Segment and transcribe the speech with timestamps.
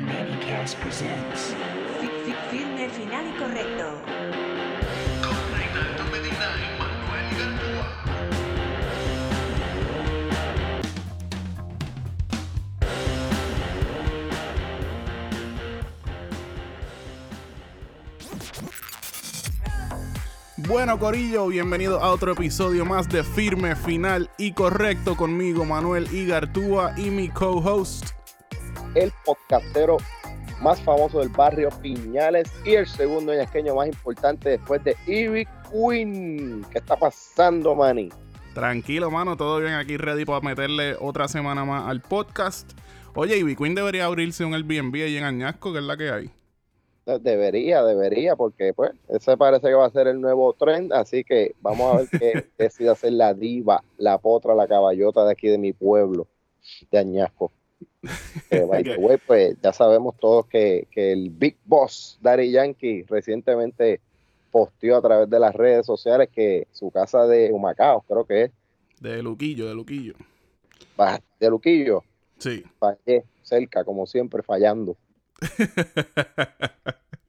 [0.00, 1.54] Manicast presents.
[2.00, 3.84] Fi- fi- Filme final y correcto.
[5.22, 7.86] Con Reinaldo Medina y Manuel Garcúa.
[20.56, 26.94] Bueno, Corillo, bienvenido a otro episodio más de Firme, Final y Correcto conmigo, Manuel Igartúa
[26.96, 28.15] y mi co-host.
[28.96, 29.98] El podcastero
[30.62, 36.64] más famoso del barrio Piñales y el segundo ñasqueño más importante después de Ivy Queen.
[36.72, 38.08] ¿Qué está pasando, Manny?
[38.54, 42.72] Tranquilo, mano, todo bien aquí, ready para meterle otra semana más al podcast.
[43.14, 46.30] Oye, Ivy Queen debería abrirse un Airbnb ahí en Añasco, que es la que hay.
[47.20, 51.54] Debería, debería, porque pues ese parece que va a ser el nuevo trend, así que
[51.60, 55.58] vamos a ver qué decide hacer la diva, la potra, la caballota de aquí de
[55.58, 56.26] mi pueblo,
[56.90, 57.52] de Añasco.
[58.50, 64.00] By the way, pues ya sabemos todos que, que el Big Boss Daddy Yankee recientemente
[64.50, 68.50] posteó a través de las redes sociales que su casa de Humacao, creo que es,
[69.00, 70.14] De Luquillo, de Luquillo.
[71.40, 72.02] de Luquillo,
[72.38, 72.64] Sí.
[72.78, 74.96] fallé cerca, como siempre, fallando.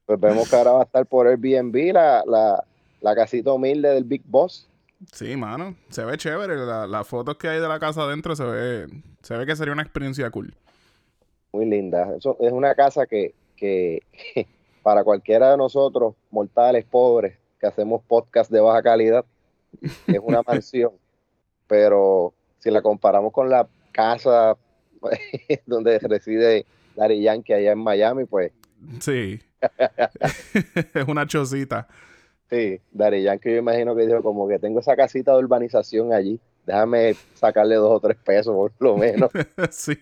[0.05, 2.63] Pues vemos que ahora va a estar por Airbnb la, la,
[3.01, 4.65] la casita humilde del Big Boss.
[5.11, 6.55] Sí, mano, se ve chévere.
[6.57, 8.87] la- Las fotos que hay de la casa adentro se ve,
[9.21, 10.53] se ve que sería una experiencia cool.
[11.53, 12.15] Muy linda.
[12.17, 14.01] Eso es una casa que, que
[14.83, 19.25] para cualquiera de nosotros, mortales, pobres, que hacemos podcast de baja calidad,
[20.07, 20.91] es una mansión.
[21.67, 24.55] Pero si la comparamos con la casa
[25.65, 28.51] donde reside Daddy Yankee allá en Miami, pues
[28.99, 29.39] Sí.
[30.93, 31.87] es una chocita.
[32.49, 36.39] Sí, Daddy Yankee yo imagino que dijo como que tengo esa casita de urbanización allí,
[36.65, 39.31] déjame sacarle dos o tres pesos por lo menos.
[39.71, 39.97] sí.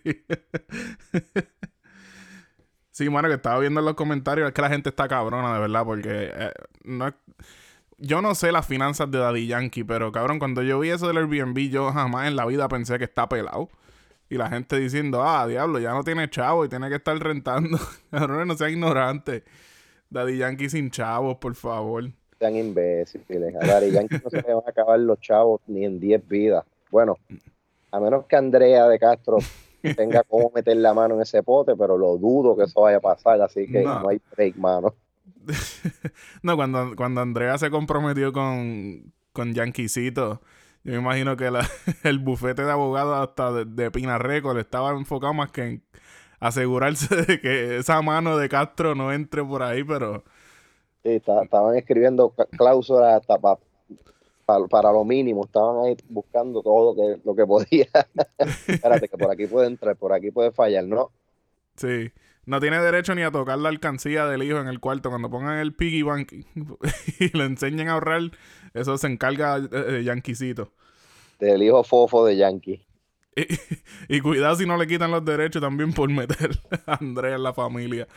[2.92, 5.60] sí, mano, que estaba viendo en los comentarios, es que la gente está cabrona, de
[5.60, 6.52] verdad, porque eh,
[6.84, 7.14] no
[7.98, 11.18] yo no sé las finanzas de Daddy Yankee, pero cabrón, cuando yo vi eso del
[11.18, 13.70] Airbnb, yo jamás en la vida pensé que está pelado.
[14.28, 17.78] Y la gente diciendo, ah, diablo, ya no tiene chavo y tiene que estar rentando.
[18.12, 19.44] Cabrón, no sean ignorantes.
[20.10, 22.12] Daddy Yankee sin chavos, por favor.
[22.46, 23.56] Sean imbéciles.
[23.56, 26.66] A Daddy Yankee no se le van a acabar los chavos ni en 10 vidas.
[26.92, 27.18] Bueno,
[27.92, 29.38] a menos que Andrea de Castro
[29.96, 33.02] tenga cómo meter la mano en ese pote, pero lo dudo que eso vaya a
[33.02, 34.00] pasar, así que No.
[34.02, 34.94] no, hay break, mano.
[36.42, 40.42] No, cuando, cuando Andrea se comprometió con, con Yankeecito,
[40.84, 41.68] yo me imagino que la-
[42.04, 45.84] el bufete de abogados hasta de, de Pina Record estaba enfocado más que en
[46.40, 50.24] asegurarse de que esa mano de Castro no entre por ahí, pero
[51.06, 53.60] Sí, está- estaban escribiendo cláusulas hasta pa-
[54.46, 57.88] pa- para lo mínimo, estaban ahí buscando todo lo que, lo que podía.
[58.68, 61.12] Espérate, que por aquí puede entrar, por aquí puede fallar, ¿no?
[61.76, 62.12] sí.
[62.48, 65.10] No tiene derecho ni a tocar la alcancía del hijo en el cuarto.
[65.10, 66.32] Cuando pongan el piggy bank
[67.20, 68.22] y le enseñen a ahorrar,
[68.76, 70.72] eso se encarga eh, eh, Yankeecito.
[71.40, 72.86] Del hijo fofo de Yankee.
[73.36, 73.46] Y,
[74.18, 76.52] y cuidado si no le quitan los derechos también por meter
[76.86, 78.08] a Andrea en la familia.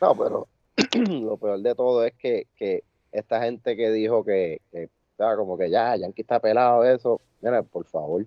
[0.00, 0.48] No, pero
[1.10, 5.56] lo peor de todo es que, que esta gente que dijo que, que ah, como
[5.56, 8.26] que ya, Yankee está pelado, eso, mira, por favor.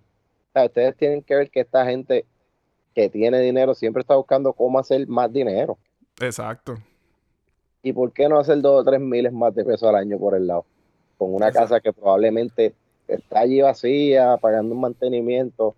[0.56, 2.26] Ustedes tienen que ver que esta gente
[2.94, 5.78] que tiene dinero siempre está buscando cómo hacer más dinero.
[6.20, 6.78] Exacto.
[7.82, 10.36] ¿Y por qué no hacer dos o tres miles más de pesos al año por
[10.36, 10.66] el lado?
[11.18, 11.70] Con una Exacto.
[11.70, 12.74] casa que probablemente
[13.08, 15.76] está allí vacía, pagando un mantenimiento,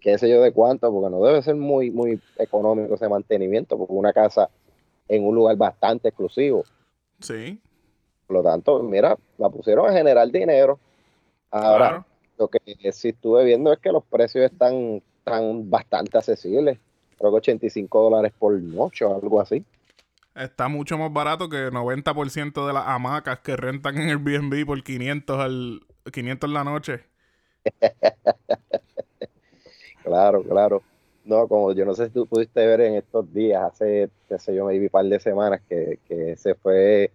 [0.00, 3.92] qué sé yo de cuánto, porque no debe ser muy, muy económico ese mantenimiento, porque
[3.92, 4.50] una casa
[5.08, 6.64] en un lugar bastante exclusivo.
[7.20, 7.60] Sí.
[8.26, 10.78] Por lo tanto, mira, la pusieron a generar dinero.
[11.50, 12.04] Ahora, Claro.
[12.38, 12.60] lo que
[12.92, 16.78] sí estuve viendo es que los precios están, están bastante accesibles.
[17.18, 19.64] Creo que 85 dólares por noche o algo así.
[20.34, 25.38] Está mucho más barato que 90% de las hamacas que rentan en Airbnb por 500
[25.40, 25.80] al
[26.12, 27.04] 500 la noche.
[30.02, 30.82] Claro, claro.
[31.26, 34.54] No, como yo no sé si tú pudiste ver en estos días, hace, qué sé
[34.54, 37.10] yo, me un par de semanas, que, que se fue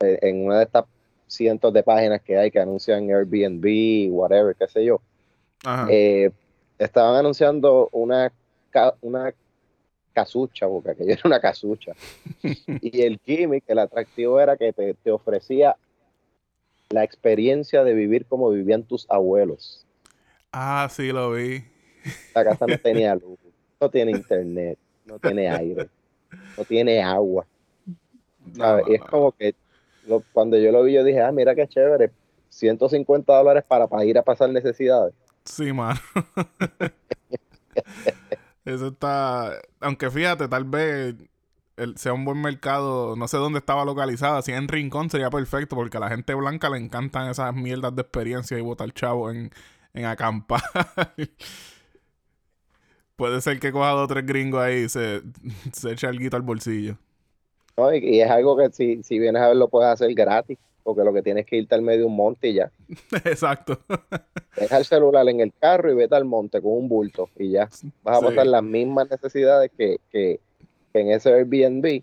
[0.00, 0.86] eh, en una de estas
[1.26, 5.00] cientos de páginas que hay que anuncian Airbnb, whatever, qué sé yo.
[5.64, 5.86] Ajá.
[5.90, 6.30] eh,
[6.78, 8.32] estaban anunciando una,
[9.02, 9.32] una
[10.14, 11.92] casucha, porque aquello era una casucha.
[12.42, 15.76] y el gimmick, el atractivo era que te, te ofrecía
[16.88, 19.86] la experiencia de vivir como vivían tus abuelos.
[20.52, 21.64] Ah, sí, lo vi.
[22.34, 23.38] La casa no tenía luz,
[23.80, 25.88] no tiene internet, no tiene aire,
[26.56, 27.46] no tiene agua.
[28.54, 29.54] No, y es como que
[30.06, 32.10] lo- cuando yo lo vi, yo dije, ah, mira qué chévere,
[32.48, 35.14] 150 dólares para, para ir a pasar necesidades.
[35.44, 36.00] Sí, mano.
[38.64, 39.60] Eso está.
[39.80, 41.14] Aunque fíjate, tal vez
[41.76, 43.16] el- sea un buen mercado.
[43.16, 44.42] No sé dónde estaba localizada.
[44.42, 48.02] Si en Rincón sería perfecto, porque a la gente blanca le encantan esas mierdas de
[48.02, 49.50] experiencia y botar chavo en,
[49.94, 50.62] en acampar.
[53.16, 55.22] Puede ser que coja dos o tres gringos ahí y se,
[55.72, 56.96] se eche algo al bolsillo.
[57.76, 57.94] ¿no?
[57.94, 61.04] Y, y es algo que si, si vienes a ver lo puedes hacer gratis, porque
[61.04, 62.70] lo que tienes que irte al medio de un monte y ya.
[63.24, 63.78] Exacto.
[64.56, 67.68] Deja el celular en el carro y vete al monte con un bulto y ya.
[68.02, 68.26] Vas a Sí.
[68.26, 70.40] pasar las mismas necesidades que, que,
[70.92, 72.02] que en ese Airbnb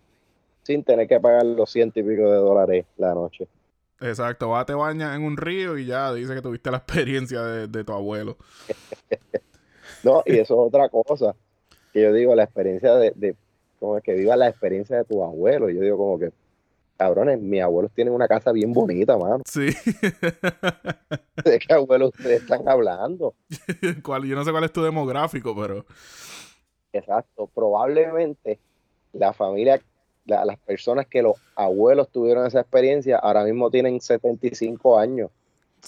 [0.64, 3.48] sin tener que pagar los ciento y pico de dólares la noche.
[4.02, 4.50] Exacto.
[4.50, 7.84] Va, te bañas en un río y ya dice que tuviste la experiencia de, de
[7.84, 8.38] tu abuelo.
[10.04, 11.36] No, y eso es otra cosa.
[11.94, 13.36] Que yo digo, la experiencia de, de
[13.80, 15.70] como es que viva la experiencia de tu abuelo.
[15.70, 16.32] Yo digo como que,
[16.98, 19.42] cabrones, mis abuelos tienen una casa bien bonita, mano.
[19.46, 19.68] Sí.
[21.44, 23.34] ¿De qué abuelo ustedes están hablando?
[24.04, 25.86] ¿Cuál- Yo no sé cuál es tu demográfico, pero.
[26.94, 27.48] Exacto.
[27.54, 28.60] Probablemente
[29.14, 29.82] la familia,
[30.26, 35.32] la- las personas que los abuelos tuvieron esa experiencia, ahora mismo tienen 75 años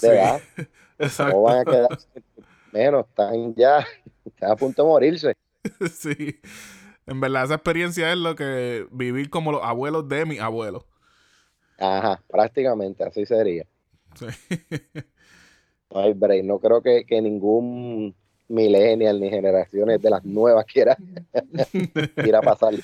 [0.00, 0.06] Sí.
[0.08, 0.40] edad.
[0.98, 1.34] Exacto.
[1.36, 1.88] No van a quedar
[2.72, 3.86] menos, están ya,
[4.24, 5.36] están a punto de morirse.
[5.92, 6.40] Sí.
[7.06, 10.86] En verdad, esa experiencia es lo que vivir como los abuelos de mi abuelo.
[11.78, 13.66] Ajá, prácticamente así sería.
[14.14, 14.26] Sí.
[15.92, 16.44] No hay break.
[16.44, 18.14] No creo que, que ningún
[18.48, 20.96] millennial ni generaciones de las nuevas quiera,
[22.14, 22.74] quiera pasar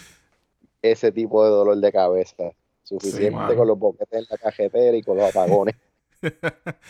[0.83, 2.53] ese tipo de dolor de cabeza.
[2.83, 5.77] Suficiente con los boquetes en la cajetera y con los apagones.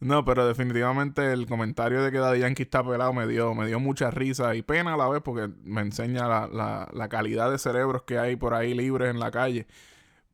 [0.00, 3.78] No, pero definitivamente el comentario de que Daddy Yankee está pelado me dio, me dio
[3.78, 8.02] mucha risa y pena a la vez porque me enseña la, la- calidad de cerebros
[8.02, 9.66] que hay por ahí libres en la calle.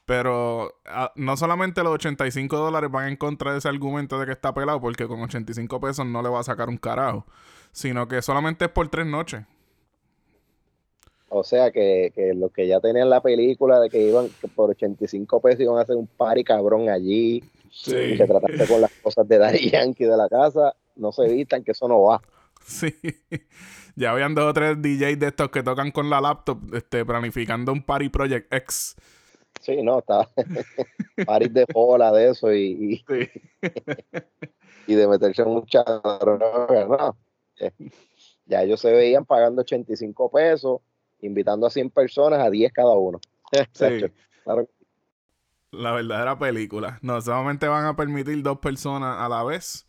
[0.07, 4.33] Pero ah, no solamente los 85 dólares van en contra de ese argumento de que
[4.33, 7.27] está pelado, porque con 85 pesos no le va a sacar un carajo,
[7.73, 9.45] sino que solamente es por tres noches.
[11.31, 14.71] O sea que, que los que ya tenían la película de que iban que por
[14.71, 17.45] 85 pesos iban a hacer un party cabrón allí
[17.87, 21.63] y que trataste con las cosas de Daddy Yankee de la casa, no se evitan
[21.63, 22.21] que eso no va.
[22.65, 22.95] Sí.
[23.97, 27.73] Ya habían dos o tres DJs de estos que tocan con la laptop, este, planificando
[27.73, 28.97] un Party Project X.
[29.61, 30.29] Sí, no, está
[31.27, 33.31] party de bola de eso y, y,
[34.87, 37.17] y de meterse mucha droga, no.
[38.47, 40.81] Ya ellos se veían pagando 85 pesos,
[41.21, 43.21] invitando a 100 personas a 10 cada uno.
[43.73, 43.85] Sí.
[44.45, 44.67] Claro,
[45.71, 46.99] La verdadera película.
[47.03, 49.87] No, solamente van a permitir dos personas a la vez.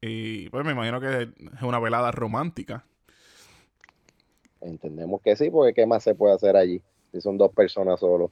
[0.00, 2.84] Y pues me imagino que es una velada romántica.
[4.60, 6.82] entendemos que sí, porque ¿qué más se puede hacer allí?
[7.12, 8.30] Si son dos personas solo.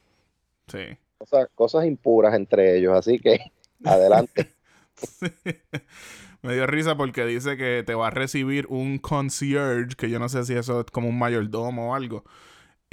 [0.66, 0.98] Sí.
[1.16, 3.40] Cosas, cosas impuras entre ellos, así que
[3.84, 4.52] adelante.
[6.42, 10.28] Me dio risa porque dice que te va a recibir un concierge, que yo no
[10.28, 12.24] sé si eso es como un mayordomo o algo.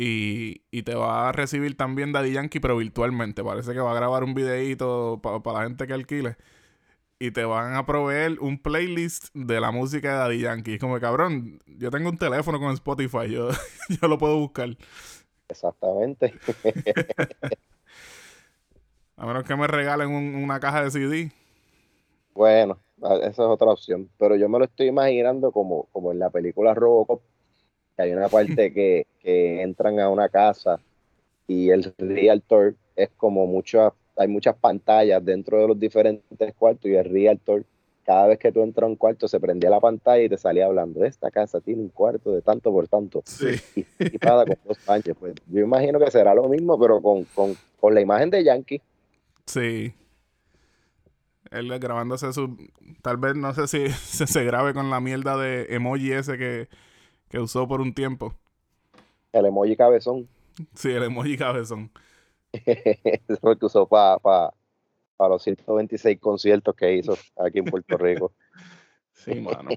[0.01, 3.43] Y, y te va a recibir también Daddy Yankee, pero virtualmente.
[3.43, 6.37] Parece que va a grabar un videíto para la gente que alquile.
[7.19, 10.73] Y te van a proveer un playlist de la música de Daddy Yankee.
[10.75, 13.49] Es como, cabrón, yo tengo un teléfono con Spotify, yo,
[14.01, 14.77] yo lo puedo buscar.
[15.49, 16.33] Exactamente.
[19.17, 21.31] A menos que me regalen un- una caja de CD.
[22.33, 24.09] Bueno, esa es otra opción.
[24.17, 27.21] Pero yo me lo estoy imaginando como, como en la película Robocop,
[27.99, 30.79] que hay una parte que, que entran a una casa
[31.47, 36.95] y el realtor es como muchas, hay muchas pantallas dentro de los diferentes cuartos y
[36.95, 37.65] el realtor,
[38.05, 40.67] cada vez que tú entras a un cuarto se prendía la pantalla y te salía
[40.67, 43.21] hablando, esta casa tiene un cuarto de tanto por tanto.
[43.25, 43.47] Sí.
[43.75, 45.17] Y, y paga con dos baños.
[45.19, 48.81] Pues yo imagino que será lo mismo, pero con, con, con la imagen de Yankee.
[49.45, 49.93] Sí.
[51.51, 52.55] Él grabándose su.
[53.01, 56.69] Tal vez no sé si se, se grabe con la mierda de emoji ese que,
[57.29, 58.33] que usó por un tiempo.
[59.31, 60.27] El emoji cabezón.
[60.73, 61.91] Sí, el emoji cabezón.
[62.51, 64.53] Eso fue el que usó para pa,
[65.15, 68.33] pa los 126 conciertos que hizo aquí en Puerto Rico.
[69.19, 69.69] Sí, mano.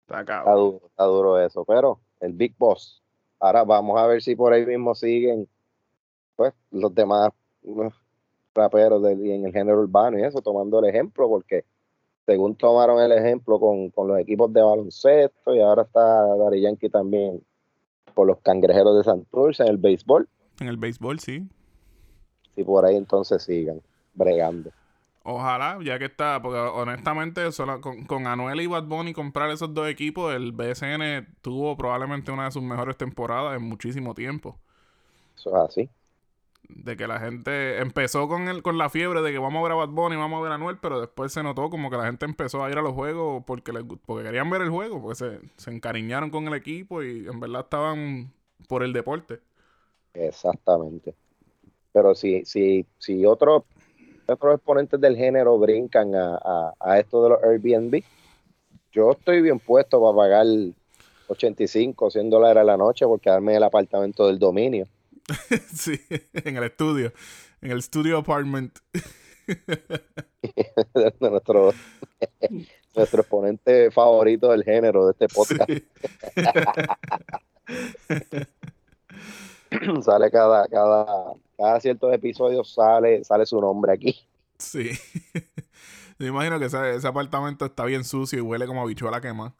[0.00, 1.66] Está Está duro, está duro eso.
[1.66, 3.02] Pero el Big Boss.
[3.38, 5.46] Ahora vamos a ver si por ahí mismo siguen
[6.34, 7.30] pues los demás
[7.64, 7.90] uh,
[8.54, 11.66] raperos del, y en el género urbano y eso, tomando el ejemplo, porque
[12.28, 16.90] según tomaron el ejemplo con, con los equipos de baloncesto y ahora está Dari Yankee
[16.90, 17.42] también
[18.12, 20.28] por los cangrejeros de Santurce en el béisbol,
[20.60, 21.48] En el béisbol, sí.
[22.54, 23.80] si por ahí entonces sigan
[24.12, 24.70] bregando.
[25.22, 29.72] Ojalá, ya que está, porque honestamente, solo con, con Anuel y Bad Bunny comprar esos
[29.72, 34.58] dos equipos, el BSN tuvo probablemente una de sus mejores temporadas en muchísimo tiempo.
[35.34, 35.90] Eso es así.
[36.68, 39.72] De que la gente empezó con el, con la fiebre de que vamos a ver
[39.72, 42.06] a Bad Bunny, vamos a ver a Anuel, pero después se notó como que la
[42.06, 43.72] gente empezó a ir a los juegos porque,
[44.06, 47.62] porque querían ver el juego, porque se, se encariñaron con el equipo y en verdad
[47.62, 48.32] estaban
[48.68, 49.40] por el deporte.
[50.14, 51.14] Exactamente.
[51.92, 53.64] Pero si, si, si otros,
[54.28, 58.02] otros exponentes del género brincan a, a, a esto de los Airbnb,
[58.92, 60.46] yo estoy bien puesto para pagar
[61.28, 64.88] 85, 100 dólares a la noche por quedarme en el apartamento del dominio.
[65.74, 66.00] sí,
[66.32, 67.12] en el estudio,
[67.60, 68.78] en el studio apartment.
[71.20, 71.72] nuestro,
[72.94, 75.70] nuestro exponente favorito del género de este podcast.
[75.70, 75.84] Sí.
[80.02, 84.18] sale cada, cada, cada ciertos episodios sale, sale su nombre aquí.
[84.58, 84.90] Sí.
[86.18, 89.54] Me imagino que ese, ese apartamento está bien sucio y huele como a bichuela quema.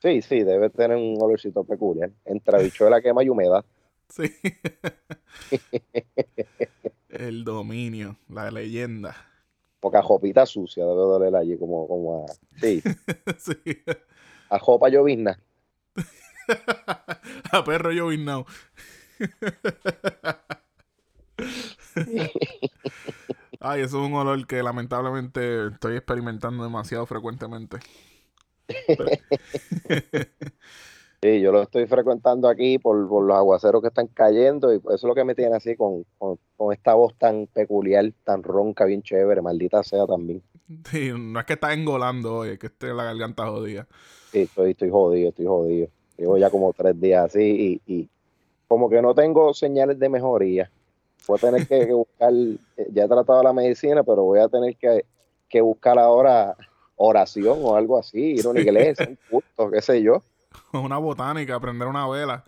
[0.00, 2.10] Sí, sí, debe tener un olorcito peculiar.
[2.24, 3.64] Entre habichuela, quema y humedad.
[4.10, 4.32] Sí.
[7.08, 9.16] El dominio, la leyenda.
[9.80, 12.82] Poca jopita sucia debe doler allí, como, como a, sí,
[13.38, 13.54] Sí.
[14.50, 15.40] a jopa llovizna.
[17.52, 18.46] A perro lloviznado.
[23.60, 27.78] Ay, eso es un olor que lamentablemente estoy experimentando demasiado frecuentemente.
[31.22, 34.94] Sí, yo lo estoy frecuentando aquí por, por los aguaceros que están cayendo y eso
[34.94, 38.86] es lo que me tiene así con, con, con esta voz tan peculiar, tan ronca,
[38.86, 40.42] bien chévere, maldita sea también.
[40.90, 43.86] Sí, no es que estás engolando hoy, es que esté la garganta jodida.
[44.32, 45.88] Sí, estoy, estoy jodido, estoy jodido.
[46.16, 48.08] Llevo ya como tres días así y, y
[48.66, 50.70] como que no tengo señales de mejoría.
[51.26, 54.48] Voy a tener que, que buscar, eh, ya he tratado la medicina, pero voy a
[54.48, 55.04] tener que,
[55.50, 56.56] que buscar ahora
[56.96, 60.22] oración o algo así, ir a una iglesia, un culto, qué sé yo.
[60.72, 62.44] Una botánica, prender una vela.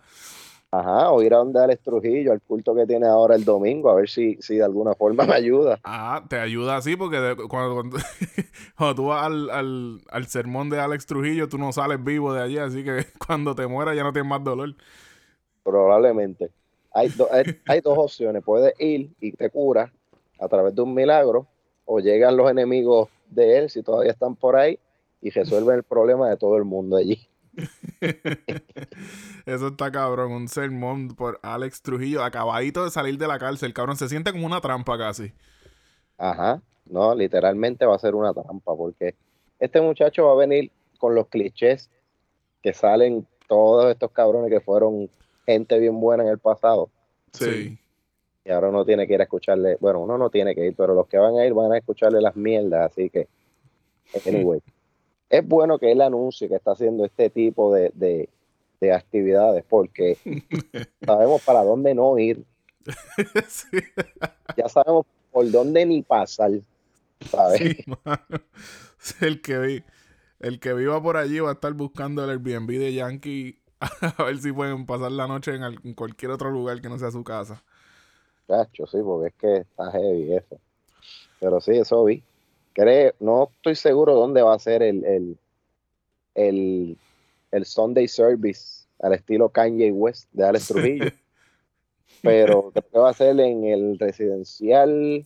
[0.71, 3.95] Ajá, o ir a donde Alex Trujillo, al culto que tiene ahora el domingo, a
[3.95, 5.79] ver si, si de alguna forma me ayuda.
[5.85, 7.97] Ah, te ayuda así porque de- cuando, cuando,
[8.77, 12.41] cuando tú vas al, al, al sermón de Alex Trujillo, tú no sales vivo de
[12.41, 14.75] allí, así que cuando te mueras ya no tienes más dolor.
[15.63, 16.51] Probablemente.
[16.91, 18.43] Hay, do- hay, hay dos opciones.
[18.43, 19.91] Puedes ir y te curas
[20.39, 21.47] a través de un milagro,
[21.85, 24.79] o llegan los enemigos de él, si todavía están por ahí,
[25.21, 27.27] y resuelven el problema de todo el mundo allí.
[29.45, 33.97] Eso está cabrón, un sermón por Alex Trujillo, acabadito de salir de la cárcel, cabrón,
[33.97, 35.33] se siente como una trampa casi.
[36.17, 39.15] Ajá, no, literalmente va a ser una trampa, porque
[39.59, 41.89] este muchacho va a venir con los clichés
[42.61, 45.09] que salen todos estos cabrones que fueron
[45.45, 46.89] gente bien buena en el pasado.
[47.33, 47.79] Sí.
[48.45, 50.93] y ahora uno tiene que ir a escucharle, bueno, uno no tiene que ir, pero
[50.93, 53.27] los que van a ir van a escucharle las mierdas, así que,
[54.27, 54.61] anyway,
[55.33, 58.29] es bueno que él anuncie que está haciendo este tipo de, de,
[58.79, 60.15] de actividades, porque
[61.03, 62.45] sabemos para dónde no ir,
[63.47, 63.77] sí,
[64.55, 66.51] ya sabemos por dónde ni pasar,
[67.21, 67.77] ¿sabes?
[68.99, 69.15] sí.
[69.21, 69.83] El que vi,
[70.39, 73.59] el que viva por allí va a estar buscando el Airbnb de Yankee
[74.17, 77.09] a ver si pueden pasar la noche en, en cualquier otro lugar que no sea
[77.09, 77.63] su casa.
[78.47, 80.59] Chacho, sí, porque es que está heavy eso.
[81.39, 82.23] Pero sí, eso vi.
[82.73, 85.37] Creo, no estoy seguro dónde va a ser el, el,
[86.35, 86.97] el,
[87.51, 91.05] el Sunday Service al estilo Kanye West de Alex Trujillo.
[92.21, 95.25] Pero creo que va a ser en el residencial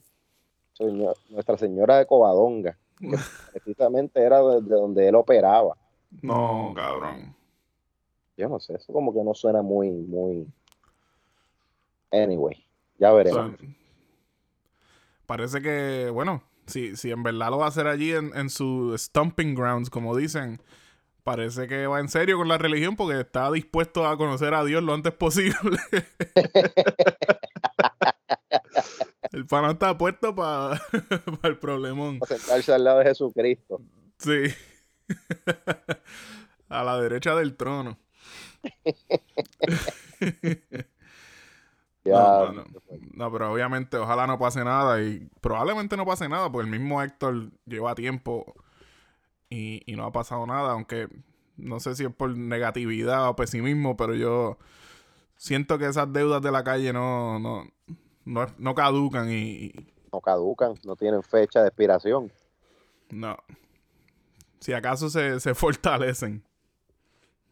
[0.78, 3.08] Señor- Nuestra Señora de Covadonga, que
[3.54, 5.78] precisamente era de, de donde él operaba.
[6.22, 7.36] No, cabrón.
[8.36, 10.48] Yo no sé, eso como que no suena muy, muy.
[12.12, 12.64] Anyway,
[12.98, 13.58] ya O veremos.
[13.60, 13.68] sea,
[15.26, 18.96] parece que, bueno, si, si en verdad lo va a hacer allí en, en su
[18.98, 20.62] stomping grounds, como dicen,
[21.24, 24.82] parece que va en serio con la religión porque está dispuesto a conocer a Dios
[24.82, 25.78] lo antes posible.
[29.34, 30.82] el pana está puesto para
[31.44, 32.20] el problemón.
[32.22, 33.82] a sentarse al lado de Jesucristo.
[34.20, 34.44] Sí.
[36.70, 37.98] a la derecha del trono.
[42.12, 42.66] No, no, no.
[43.14, 47.02] No, pero obviamente ojalá no pase nada y probablemente no pase nada porque el mismo
[47.02, 48.56] Héctor lleva tiempo
[49.50, 51.08] y, y no ha pasado nada, aunque
[51.58, 54.58] no sé si es por negatividad o pesimismo, pero yo
[55.38, 57.66] siento que esas deudas de la calle no, no,
[58.26, 59.36] no, no caducan y,
[59.68, 59.74] y
[60.12, 62.32] no caducan, no tienen fecha de expiración.
[63.10, 63.38] no.
[64.60, 66.44] Si acaso se, se fortalecen.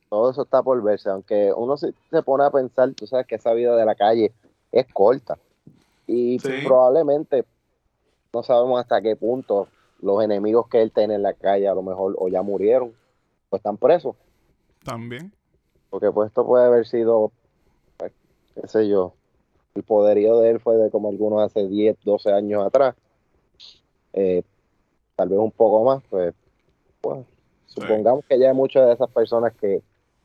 [0.09, 3.35] Todo eso está por verse, aunque uno se, se pone a pensar, tú sabes que
[3.35, 4.33] esa vida de la calle
[4.75, 5.37] es corta.
[6.05, 6.49] Y Sí.
[6.65, 7.45] probablemente
[8.33, 9.67] no sabemos hasta qué punto
[10.01, 12.93] los enemigos que él tiene en la calle a lo mejor o ya murieron
[13.49, 14.15] o están presos.
[14.83, 15.31] También.
[15.89, 17.31] Porque pues esto puede haber sido,
[17.97, 18.11] pues,
[18.53, 19.13] qué sé yo,
[19.73, 22.95] el poderío de él fue de como algunos hace 10, 12 años atrás.
[24.13, 24.43] Eh,
[25.15, 26.33] tal vez un poco más, pues,
[27.01, 27.25] pues
[27.67, 29.81] supongamos que ya muchas de esas personas que,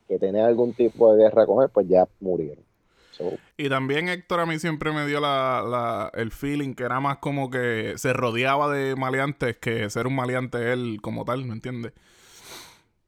[0.09, 2.64] que tenían algún tipo de guerra con él, pues ya murieron.
[3.20, 7.00] So, Y también Héctor a mí siempre me dio la, la- el feeling que era
[7.00, 11.52] más como que se rodeaba de maleantes que ser un maleante él como tal, ¿me
[11.54, 11.92] entiendes?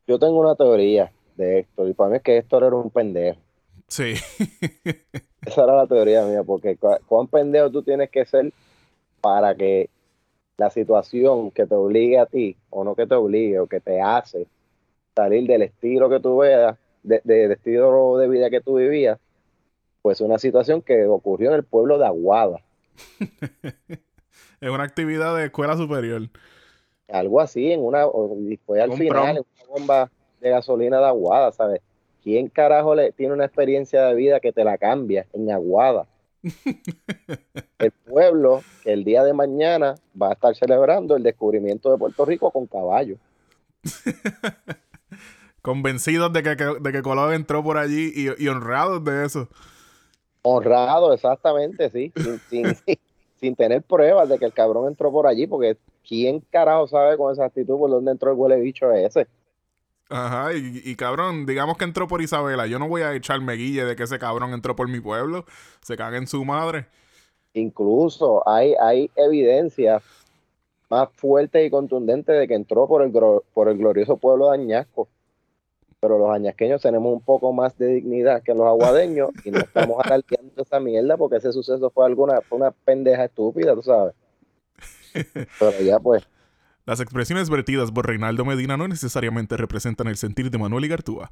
[0.07, 3.41] yo tengo una teoría de Héctor, y para mí es que Héctor era un pendejo.
[3.89, 4.15] Sí.
[5.45, 8.53] Esa era la teoría mía, porque cu- cuán pendejo tú tienes que ser
[9.21, 9.91] para que
[10.59, 14.01] la situación que te obligue a ti, o no que te obligue, o que te
[14.03, 14.49] hace
[15.17, 19.21] salir del estilo que tú veas, de, de- del estilo de vida que tú vivías,
[20.03, 22.61] pues una situación que ocurrió en el pueblo de Aguada.
[24.61, 26.29] es una actividad de escuela superior.
[27.09, 28.05] Algo así, en una,
[28.67, 31.81] fue al Un final, en una bomba de gasolina de Aguada, ¿sabes?
[32.23, 36.07] ¿Quién carajo le tiene una experiencia de vida que te la cambia en Aguada?
[37.79, 42.25] el pueblo que el día de mañana va a estar celebrando el descubrimiento de Puerto
[42.25, 43.19] Rico con caballos.
[45.63, 49.49] Convencidos de que, que- de que Colón entró por allí y, y honrados de eso.
[50.43, 52.13] Honrado, exactamente, sí.
[52.49, 52.75] Sin,
[53.41, 57.33] sin- tener pruebas de que el cabrón entró por allí, porque ¿quién carajo sabe con
[57.33, 59.27] esa actitud por dónde entró el huele bicho ese?
[60.09, 62.67] Ajá, y, y cabrón, digamos que entró por Isabela.
[62.67, 65.47] Yo no voy a echarme guille de que ese cabrón entró por mi pueblo.
[65.81, 66.87] Se caga en su madre.
[67.55, 70.03] Incluso hay, hay evidencia
[70.91, 73.13] más fuerte y contundente de que entró por el,
[73.55, 75.09] por el glorioso pueblo de Añasco.
[76.03, 79.99] Pero los añasqueños tenemos un poco más de dignidad que los aguadeños y no estamos
[80.05, 84.13] alardeando esa mierda porque ese suceso fue alguna fue una pendeja estúpida, tú sabes.
[85.13, 86.27] Pero ya pues,
[86.87, 91.31] Las expresiones vertidas por Reinaldo Medina no necesariamente representan el sentir de Manuel Igartúa.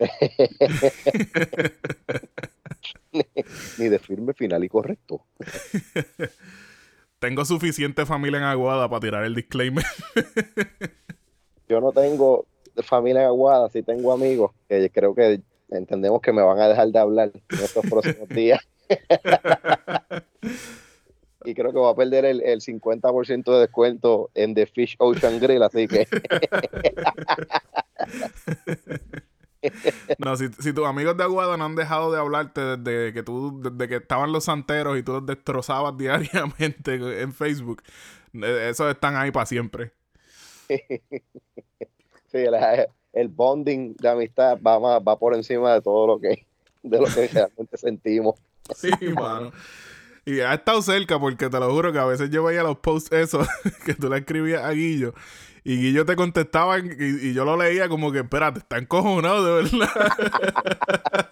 [3.78, 5.24] ni de firme final y correcto.
[7.20, 9.84] Tengo suficiente familia en Aguada para tirar el disclaimer.
[11.68, 12.46] Yo no tengo
[12.82, 16.88] familia en Aguada, sí tengo amigos que creo que entendemos que me van a dejar
[16.88, 18.60] de hablar en estos próximos días.
[21.44, 25.38] y creo que voy a perder el, el 50% de descuento en The Fish Ocean
[25.40, 26.06] Grill, así que
[30.18, 33.60] No, si, si tus amigos de Aguada no han dejado de hablarte desde que tú,
[33.60, 37.82] desde que estaban los santeros y tú los destrozabas diariamente en Facebook,
[38.34, 39.92] eh, esos están ahí para siempre.
[42.30, 46.46] Sí, la- el bonding de amistad va, más- va por encima de todo lo que,
[46.82, 48.36] de lo que realmente sentimos.
[48.74, 49.50] Sí, mano.
[50.24, 53.10] Y ha estado cerca porque te lo juro que a veces yo veía los posts
[53.12, 53.48] esos
[53.86, 55.14] que tú le escribías a Guillo
[55.64, 56.82] y Guillo te contestaba y,
[57.22, 61.28] y yo lo leía como que, espérate, está encojonado de verdad.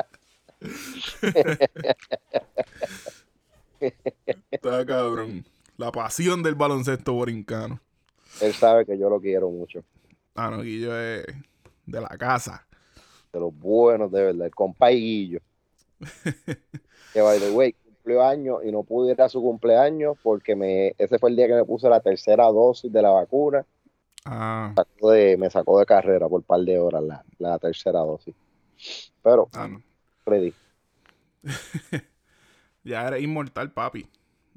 [4.50, 5.44] está cabrón.
[5.76, 7.80] La pasión del baloncesto borincano.
[8.40, 9.84] Él sabe que yo lo quiero mucho.
[10.36, 11.24] Ah, no, Guillo es
[11.86, 12.66] de la casa.
[13.32, 15.40] de los buenos, de verdad, el compa Guillo.
[17.12, 20.94] que by the way, cumplió años y no pude ir a su cumpleaños porque me,
[20.98, 23.64] ese fue el día que me puse la tercera dosis de la vacuna.
[24.24, 28.00] Ah, Sacó de- me sacó de carrera por un par de horas la, la tercera
[28.00, 28.34] dosis.
[29.22, 29.82] Pero, ah, no.
[30.24, 30.52] Freddy,
[32.84, 34.06] Ya eres inmortal, papi.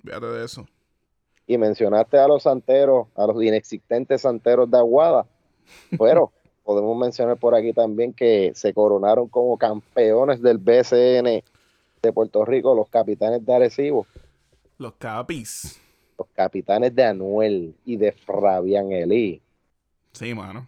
[0.03, 0.65] Fíjate de eso.
[1.47, 5.25] y mencionaste a los santeros, a los inexistentes santeros de Aguada.
[5.97, 6.31] Pero
[6.63, 11.43] podemos mencionar por aquí también que se coronaron como campeones del BCN
[12.01, 14.05] de Puerto Rico, los capitanes de Arecibo.
[14.77, 15.81] Los capis.
[16.17, 19.41] los capitanes de Anuel y de Fabián Elí.
[20.13, 20.67] Sí, mano.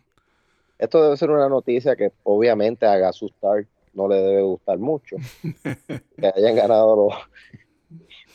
[0.77, 5.17] Esto debe ser una noticia que obviamente a Gasustar no le debe gustar mucho.
[6.17, 7.13] que hayan ganado los...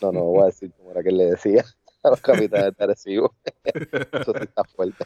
[0.00, 1.64] No, no voy a decir cómo era que le decía
[2.04, 3.34] a los capitanes de Arecibo.
[3.64, 5.04] Eso sí está fuerte.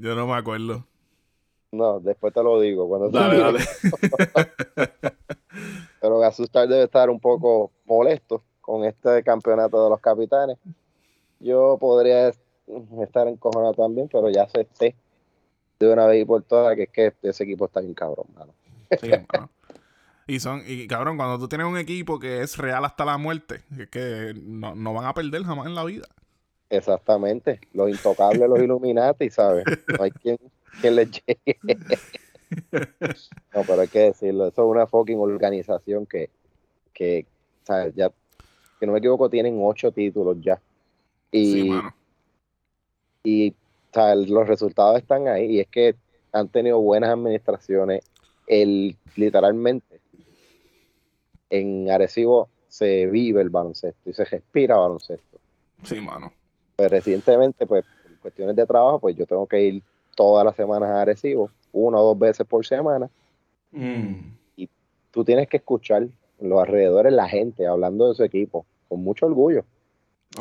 [0.00, 0.86] Yo no me acuerdo.
[1.72, 2.88] No, después te lo digo.
[2.88, 3.60] Cuando Dale, dale.
[6.00, 10.58] Pero Gasustar debe estar un poco molesto con este campeonato de los capitanes.
[11.40, 12.32] Yo podría
[13.02, 14.94] estar encojonado también, pero ya acepté
[15.78, 18.54] de una vez y por todas que es que ese equipo está bien cabrón, mano.
[19.00, 19.50] Sí, mano.
[20.26, 23.62] Y son, y cabrón, cuando tú tienes un equipo que es real hasta la muerte,
[23.76, 26.06] es que no, no van a perder jamás en la vida.
[26.72, 27.60] Exactamente.
[27.74, 29.64] Los intocables, los Illuminati, ¿sabes?
[29.86, 30.38] No hay quien,
[30.80, 31.58] quien les llegue.
[33.54, 34.46] No, pero hay que decirlo.
[34.46, 36.30] Eso es una fucking organización que,
[36.94, 37.26] que
[37.62, 37.94] ¿sabes?
[37.94, 38.10] Ya,
[38.80, 40.60] si no me equivoco, tienen ocho títulos ya.
[41.30, 41.94] Y, Sí, mano.
[43.22, 43.54] y
[43.92, 45.94] sea, los resultados están ahí y es que
[46.32, 48.02] han tenido buenas administraciones
[48.46, 50.00] el literalmente
[51.50, 55.38] en Arecibo se vive el baloncesto y se respira baloncesto.
[55.82, 56.32] Sí, mano.
[56.76, 59.82] Pues recientemente, pues, por cuestiones de trabajo, pues yo tengo que ir
[60.14, 63.10] todas las semanas a Arecibo, una o dos veces por semana.
[65.10, 69.26] Tú tienes que escuchar en los alrededores la gente hablando de su equipo con mucho
[69.26, 69.64] orgullo.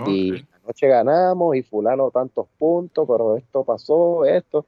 [0.08, 4.60] Y anoche ganamos y fulano tantos puntos, pero esto pasó, esto.
[4.60, 4.66] O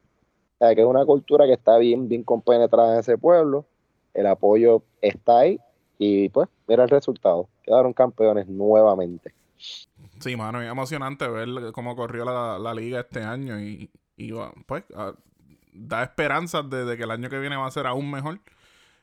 [0.59, 3.65] sea, que es una cultura que está bien, bien compenetrada en ese pueblo.
[4.13, 5.59] El apoyo está ahí
[5.97, 7.47] y pues mira el resultado.
[7.63, 9.33] Quedaron campeones nuevamente.
[10.23, 14.31] Sí, mano, es emocionante ver cómo corrió la, la liga este año y, y,
[14.65, 15.13] pues ah,
[15.73, 18.39] da esperanzas de, de que el año que viene va a ser aún mejor.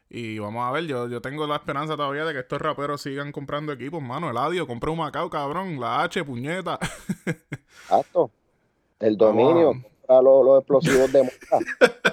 [0.08, 3.32] Y vamos a ver, yo, yo tengo la esperanza todavía de que estos raperos sigan
[3.32, 4.30] comprando equipos, mano.
[4.30, 5.78] El Adio, compré un Macao, cabrón.
[5.78, 6.78] La H, puñeta.
[7.26, 8.30] Exacto.
[8.98, 9.84] El dominio, Vamos.
[10.00, 11.64] compra los, los explosivos de moda.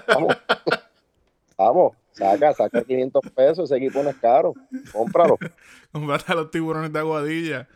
[0.07, 0.37] Vamos.
[1.57, 4.53] Vamos, saca, saca 500 pesos, ese equipo no es caro.
[4.91, 5.37] Cómpralo.
[5.91, 7.67] Comprate a los tiburones de Aguadilla.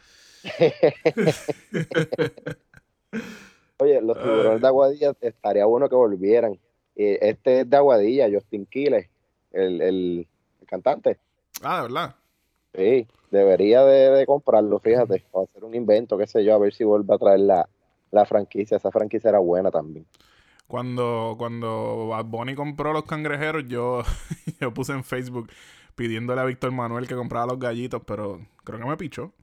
[3.78, 6.60] Oye, los tiburones de Aguadilla estaría bueno que volvieran.
[6.96, 9.10] Este es de Aguadilla, Justin Quiles,
[9.52, 10.28] el, el-
[10.62, 11.18] el cantante.
[11.64, 12.16] Ah, de verdad.
[12.76, 16.74] Sí, debería de, de comprarlo, fíjate, o hacer un invento, qué sé yo, a ver
[16.74, 17.70] si vuelve a traer la,
[18.12, 18.78] la franquicia.
[18.78, 20.06] Esa franquicia era buena también.
[20.68, 24.04] Cuando, cuando Bad Bunny compró los cangrejeros, yo,
[24.62, 25.50] yo puse en Facebook
[25.96, 29.34] pidiéndole a Víctor Manuel que comprara los gallitos, pero creo que me pichó.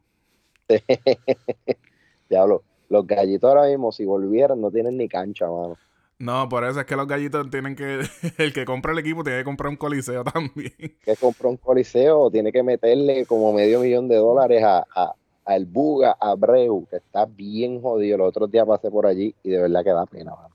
[2.28, 5.76] Diablo, los gallitos ahora mismo, si volvieran, no tienen ni cancha, mano.
[6.18, 8.00] No, por eso es que los gallitos tienen que.
[8.38, 10.72] El que compra el equipo tiene que comprar un coliseo también.
[11.04, 15.64] Que compró un coliseo, tiene que meterle como medio millón de dólares a, a, al
[15.66, 18.18] Buga Abreu, que está bien jodido.
[18.18, 20.54] Los otros días pasé por allí y de verdad que da pena, mano.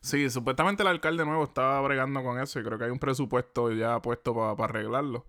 [0.00, 3.72] Sí, supuestamente el alcalde nuevo estaba bregando con eso y creo que hay un presupuesto
[3.72, 5.24] ya puesto para arreglarlo.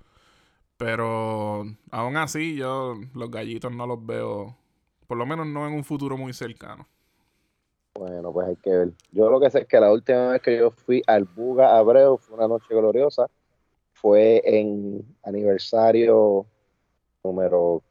[0.77, 4.57] Pero aún así, yo los gallitos no los veo,
[5.07, 6.87] por lo menos no en un futuro muy cercano.
[7.97, 8.93] Bueno, pues hay que ver.
[9.11, 12.17] Yo lo que sé es que la última vez que yo fui al Buga Abreu
[12.17, 13.27] fue una noche gloriosa.
[13.93, 16.45] Fue en aniversario
[17.23, 17.81] número,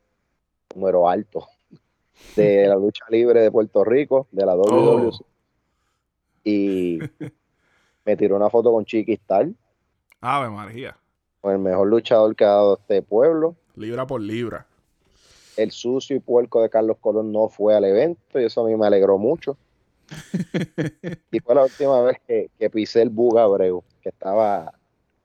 [0.75, 1.49] número alto
[2.37, 5.25] de la lucha libre de Puerto Rico, de la WWC.
[6.45, 6.99] Y
[8.05, 9.49] me tiró una foto con Chiqui Star,
[10.21, 10.97] Ave María,
[11.45, 13.55] con el mejor luchador que ha dado este pueblo.
[13.77, 14.67] libra por libra.
[15.59, 18.75] El sucio y puerco de Carlos Colón no fue al evento y eso a mí
[18.77, 19.59] me alegró mucho.
[21.31, 24.73] y fue la última vez que, que pisé el Buga Abreu, que estaba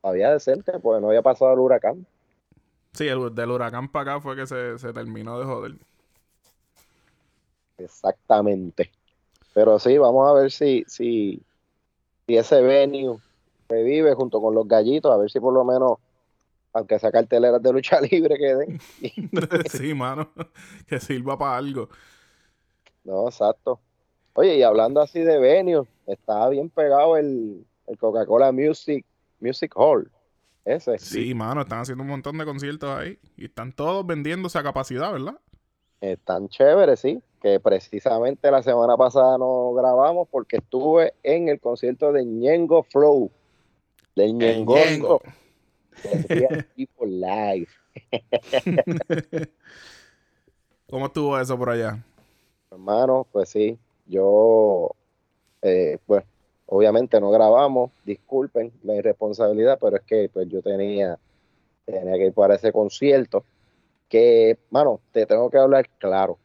[0.02, 2.06] todavía decente, porque no había pasado el huracán.
[2.92, 5.76] Sí, el, del huracán para acá fue que se, se terminó de joder.
[7.78, 8.92] Exactamente.
[9.54, 11.42] Pero sí, vamos a ver si, si,
[12.28, 13.20] si ese venue
[13.70, 16.00] revive junto con los gallitos, a ver si por lo menos,
[16.74, 18.80] aunque sea carteleras de lucha libre que den.
[19.70, 20.30] sí, mano,
[20.88, 21.90] que sirva para algo.
[23.04, 23.80] No, exacto.
[24.34, 29.06] Oye, y hablando así de venue, estaba bien pegado el, el Coca-Cola Music,
[29.40, 30.12] Music Hall.
[30.66, 31.00] Ese.
[31.00, 35.12] Sí, mano, están haciendo un montón de conciertos ahí y están todos vendiéndose a capacidad,
[35.12, 35.40] ¿verdad?
[36.00, 37.22] Están chéveres, sí.
[37.42, 43.32] Que precisamente la semana pasada no grabamos porque estuve en el concierto de Ñengo Flow.
[44.16, 45.22] Del Ñengo.
[46.76, 47.68] People Live.
[50.90, 52.04] ¿Cómo estuvo eso por allá?
[52.72, 53.78] Hermano, pues sí.
[54.08, 54.92] Yo,
[55.62, 56.24] eh, pues,
[56.66, 57.92] obviamente no grabamos.
[58.06, 61.20] Disculpen la irresponsabilidad, pero es que pues yo tenía,
[61.86, 63.44] tenía que ir para ese concierto.
[64.08, 66.38] Que, mano, te tengo que hablar claro.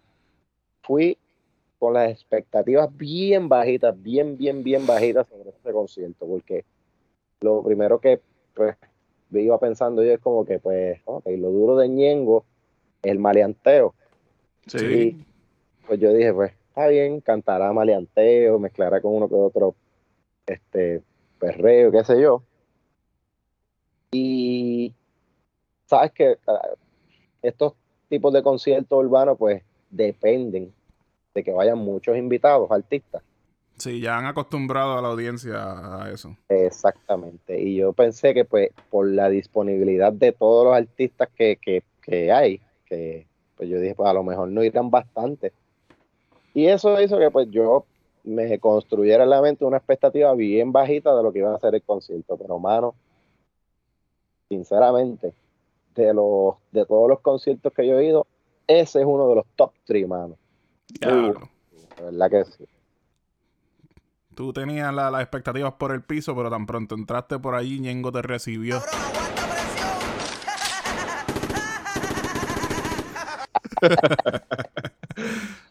[0.83, 1.17] Fui
[1.79, 6.65] con las expectativas bien bajitas, bien, bien, bien bajitas sobre este concierto, porque
[7.41, 8.21] lo primero que
[8.55, 8.77] pues,
[9.41, 12.45] iba pensando yo es como que, pues, ok, lo duro de Ñengo
[13.03, 13.95] es el maleanteo.
[14.67, 15.25] Sí.
[15.87, 19.75] Pues yo dije, pues, está bien, cantará maleanteo, mezclará con uno que otro,
[20.47, 21.03] este,
[21.39, 22.43] perreo, qué sé yo.
[24.13, 24.95] Y,
[25.87, 26.39] sabes que
[27.43, 27.75] estos
[28.09, 30.73] tipos de conciertos urbanos, pues, dependen
[31.35, 33.23] de que vayan muchos invitados, artistas.
[33.77, 36.37] Sí, ya han acostumbrado a la audiencia a eso.
[36.49, 37.61] Exactamente.
[37.61, 42.31] Y yo pensé que pues por la disponibilidad de todos los artistas que, que, que
[42.31, 45.53] hay, que pues yo dije, pues a lo mejor no irán bastante.
[46.55, 47.85] Y eso hizo que pues yo
[48.23, 51.75] me construyera en la mente una expectativa bien bajita de lo que iba a ser
[51.75, 52.37] el concierto.
[52.37, 52.95] Pero mano,
[54.49, 55.35] sinceramente,
[55.95, 58.27] de los, de todos los conciertos que yo he ido,
[58.67, 60.37] ese es uno de los top 3, mano.
[61.01, 61.51] Claro.
[61.97, 62.65] De verdad que sí.
[64.35, 68.11] Tú tenías la- las expectativas por el piso, pero tan pronto entraste por allí, Ñengo
[68.13, 68.81] te recibió.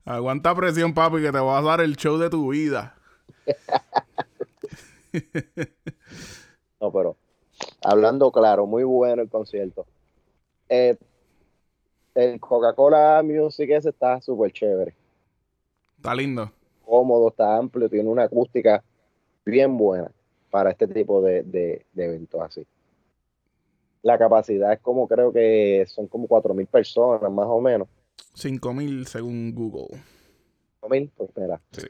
[0.06, 2.95] Aguanta presión, papi, que te vas a dar el show de tu vida.
[6.80, 7.15] No, pero
[7.84, 9.86] hablando claro, muy bueno el concierto.
[10.69, 10.97] Eh,
[12.15, 14.95] el Coca-Cola Music ese está súper chévere.
[15.97, 16.52] Está lindo.
[16.86, 18.84] Cómodo, está amplio, tiene una acústica
[19.46, 20.12] bien buena
[20.50, 22.65] para este tipo de, de- de eventos así.
[24.02, 27.88] La capacidad es como creo que son como 4.000 personas más o menos.
[28.34, 29.98] 5000 según Google.
[30.82, 31.88] 4.000, pues mira, Sí.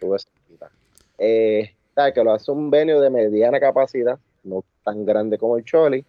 [1.18, 1.74] Eh,
[2.14, 6.04] que lo hace un venue de mediana capacidad, no tan grande como el Choli,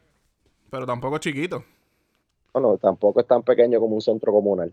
[0.71, 1.63] Pero tampoco chiquito.
[2.53, 4.73] bueno, tampoco es tan pequeño como un centro comunal.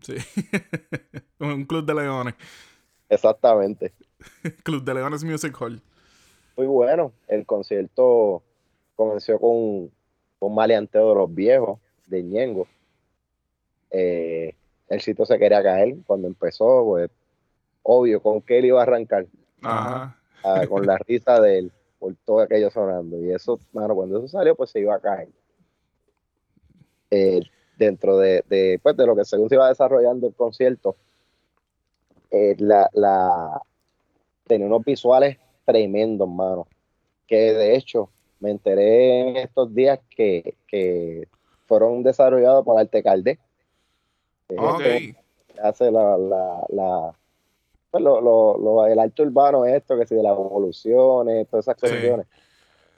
[0.00, 0.14] Sí.
[1.40, 2.34] un club de leones.
[3.08, 3.92] Exactamente.
[4.64, 5.80] Club de Leones Music Hall.
[6.56, 7.12] Muy bueno.
[7.28, 8.42] El concierto
[8.96, 9.90] comenzó con
[10.40, 12.66] un maleanteo de los viejos, de Ñengo.
[13.90, 14.54] Eh,
[14.88, 17.10] el sitio se quería caer cuando empezó, pues
[17.82, 19.26] obvio, con qué él iba a arrancar,
[19.62, 20.16] Ajá.
[20.44, 23.16] Ah, con la risa de él, por todo aquello sonando.
[23.18, 25.28] Y eso, mano, cuando eso salió, pues se iba a caer.
[27.10, 27.40] Eh,
[27.76, 30.96] dentro de, de, pues, de lo que según se iba desarrollando el concierto,
[32.30, 33.62] eh, la, la,
[34.46, 36.66] tenía unos visuales tremendos, mano.
[37.26, 38.10] Que de hecho
[38.40, 41.28] me enteré en estos días que, que
[41.66, 43.38] fueron desarrollados por Arte Caldé.
[44.48, 44.80] que es Ok.
[44.80, 45.16] este
[45.54, 47.12] que hace la, la, la
[47.90, 51.76] pues, lo, lo- lo- el arte urbano, esto, que si de las evoluciones, todas esas
[51.80, 51.88] Sí.
[51.88, 52.26] cuestiones,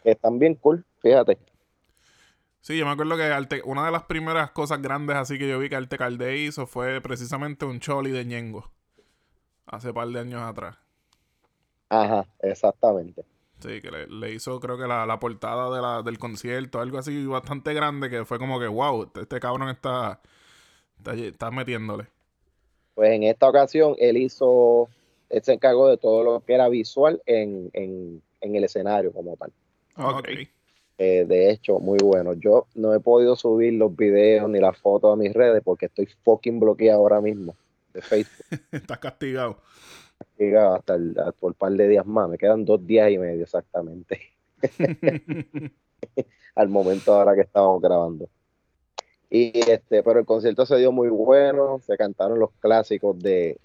[0.02, 1.38] que están bien cool, fíjate.
[2.60, 5.58] Sí, yo me acuerdo que Arte- una de las primeras cosas grandes así que yo
[5.58, 8.70] vi que Arte Calde hizo fue precisamente un choli de Ñengo.
[9.70, 10.76] Hace par de años atrás.
[11.88, 13.24] Ajá, exactamente.
[13.60, 16.98] Sí, que le, le hizo creo que la, la portada de la, del concierto, algo
[16.98, 20.20] así bastante grande que fue como que, wow, este, este cabrón está,
[20.96, 22.06] está, está metiéndole.
[22.94, 24.88] Pues en esta ocasión él hizo,
[25.28, 29.36] él se encargó de todo lo que era visual en, en, en el escenario como
[29.36, 29.52] tal.
[29.96, 30.28] Ok.
[30.98, 32.32] Eh, de hecho, muy bueno.
[32.34, 36.06] Yo no he podido subir los videos ni las fotos a mis redes porque estoy
[36.24, 37.54] fucking bloqueado ahora mismo
[37.92, 38.46] de Facebook.
[38.72, 39.58] Estás castigado.
[40.38, 42.28] Llega hasta el, hasta por un par de días más.
[42.28, 44.20] Me quedan dos días y medio exactamente
[46.54, 48.28] al momento ahora que estábamos grabando.
[49.30, 53.58] Y este, pero el concierto se dio muy bueno, se cantaron los clásicos de,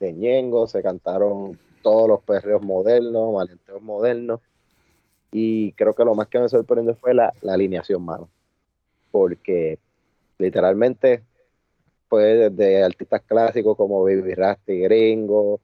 [0.00, 4.40] de Ñengo, se cantaron todos los perreos modernos, malenteos modernos.
[5.32, 8.28] Y creo que lo más que me sorprendió fue la, la alineación, mano.
[9.10, 9.78] Porque
[10.38, 11.22] literalmente
[12.08, 15.60] fue desde artistas clásicos como Baby Rasty Gringo,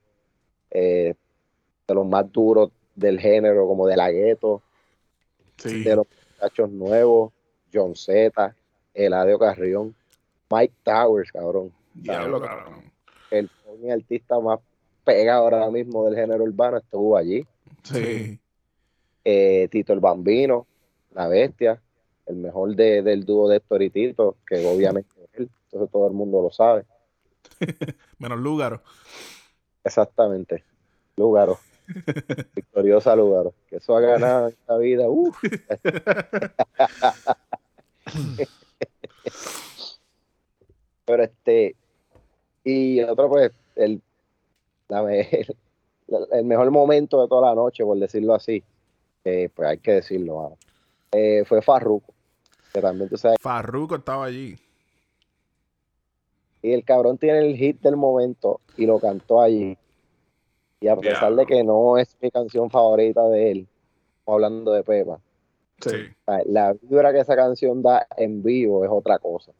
[0.70, 1.14] eh,
[1.86, 4.62] de los más duros del género, como de la gueto,
[5.56, 5.84] Sí.
[5.84, 7.32] de los muchachos nuevos,
[7.72, 8.54] John Z,
[8.92, 9.94] Eladio Carrión,
[10.50, 11.72] Mike Towers, cabrón.
[11.94, 12.92] Diablo, cabrón.
[13.30, 13.48] El
[13.90, 14.60] artista más
[15.04, 17.44] pegado ahora mismo del género urbano estuvo allí.
[17.82, 18.38] Sí.
[19.24, 20.66] Eh, Tito el Bambino,
[21.14, 21.80] La Bestia,
[22.26, 26.06] el mejor de- del dúo de Héctor y Tito, que obviamente es él, entonces todo
[26.06, 26.84] el mundo lo sabe.
[28.18, 28.80] Menos Lúgaro.
[29.82, 30.62] Exactamente.
[31.16, 31.58] Lugaro.
[32.54, 33.52] Victoriosa Lugaro.
[33.68, 35.08] Que eso ha ganado en esta vida.
[35.08, 35.36] uf.
[41.04, 41.76] Pero este.
[42.64, 44.00] Y otro, pues, el,
[44.88, 45.56] el,
[46.32, 48.62] el mejor momento de toda la noche, por decirlo así.
[49.24, 50.56] eh, pues hay que decirlo,
[51.12, 52.12] eh, fue Farruko.
[52.72, 53.36] Que también tú sabes.
[53.40, 54.56] Farruko estaba allí.
[56.64, 59.76] Y el cabrón tiene el hit del momento y lo cantó allí.
[60.80, 63.66] Y a pesar de que no es mi canción favorita de él,
[64.26, 65.18] hablando de Pepa,
[65.80, 65.90] Sí.
[66.46, 69.52] la vibra que esa canción da en vivo es otra cosa.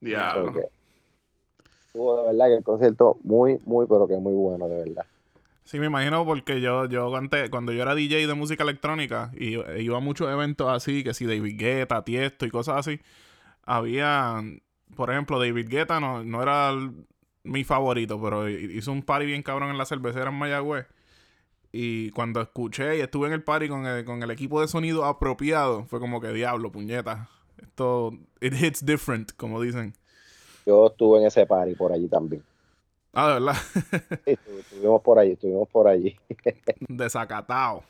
[0.00, 0.44] Diablo.
[0.46, 0.68] Porque
[1.86, 5.04] estuvo de verdad que el concierto muy, muy, pero que muy bueno, de verdad.
[5.64, 9.58] Sí, me imagino porque yo, yo antes, cuando yo era DJ de música electrónica y
[9.82, 13.00] iba a muchos eventos así, que si David Guetta, Tiesto y cosas así,
[13.64, 14.40] había,
[14.94, 16.92] por ejemplo, David Guetta no, no era el-
[17.44, 20.86] mi favorito, pero hi- hizo un party bien cabrón en la cervecera en Mayagüez.
[21.72, 25.04] Y cuando escuché y estuve en el party con el, con el equipo de sonido
[25.04, 27.28] apropiado, fue como que diablo, puñeta.
[27.60, 29.94] Esto, it hits different, como dicen.
[30.64, 32.42] Yo estuve en ese party por allí también.
[33.12, 33.56] Ah, de verdad.
[34.24, 36.16] Sí, estu- estuvimos por allí, estuvimos por allí.
[36.88, 37.82] Desacatado.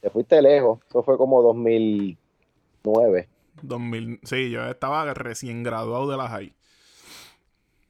[0.00, 3.28] Te fuiste lejos, eso fue como 2009.
[3.62, 6.52] 2000, sí, yo estaba recién graduado de la high.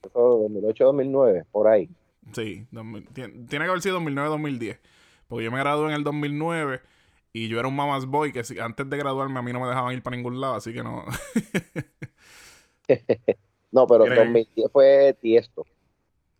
[0.03, 1.89] Eso 2008-2009, por ahí.
[2.33, 4.79] Sí, 2000 tien- tiene que haber sido 2009-2010.
[5.29, 6.81] Porque yo me gradué en el 2009
[7.33, 9.69] y yo era un mama's boy que si- antes de graduarme a mí no me
[9.69, 11.05] dejaban ir para ningún lado, así que no.
[13.73, 15.67] No, pero Tiene- 2010 fue Tiesto.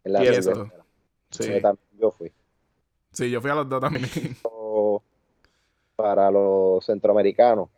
[0.05, 0.71] En la Tiesto.
[1.31, 1.51] Sí.
[1.99, 2.31] Yo fui.
[3.11, 4.05] Sí, yo fui a los dos también.
[5.97, 7.69] Para los centroamericanos.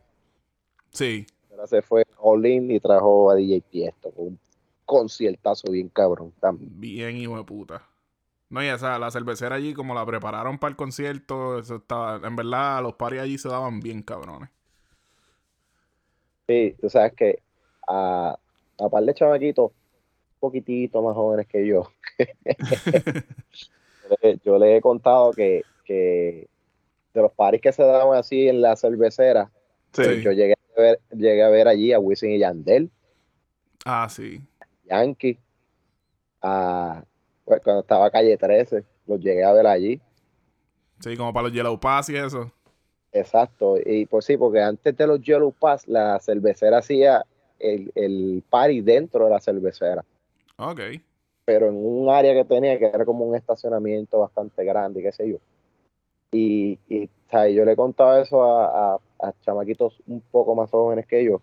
[0.91, 1.25] sí.
[1.57, 4.11] Ahora se fue All In y trajo a DJ Tiesto.
[4.11, 4.39] con Un
[4.85, 6.71] conciertazo bien cabrón también.
[6.79, 7.81] Bien hijo de puta.
[8.49, 12.35] No, y esa, la cervecera allí, como la prepararon para el concierto, eso estaba, en
[12.35, 14.49] verdad, los paris allí se daban bien cabrones.
[16.47, 17.39] Sí, tú sabes que
[17.87, 18.37] a,
[18.79, 24.81] a par de chamaquitos un poquitito más jóvenes que yo, yo le- yo les he
[24.81, 26.47] contado que, que
[27.13, 29.51] de los paris que se daban así en la cervecera,
[29.93, 30.21] Sí.
[30.21, 32.89] yo llegué ver, llegué a ver allí a Wisin y Yandel,
[33.85, 34.41] Ah, sí.
[34.83, 35.37] Yankee,
[36.41, 37.03] a,
[37.45, 40.01] pues, cuando estaba Calle 13, los llegué a ver allí.
[40.99, 42.51] Sí, como para los Yellow Pass y eso.
[43.11, 47.25] Exacto, y pues sí, porque antes de los Yellow Pass, la cervecera hacía
[47.59, 50.03] el, el party dentro de la cervecera.
[50.57, 50.81] Ok.
[51.45, 55.29] pero en un área que tenía que era como un estacionamiento bastante grande, qué sé
[55.29, 55.37] yo.
[56.31, 61.07] Y, y sea, yo le contaba eso a, a- a chamaquitos un poco más jóvenes
[61.07, 61.41] que yo,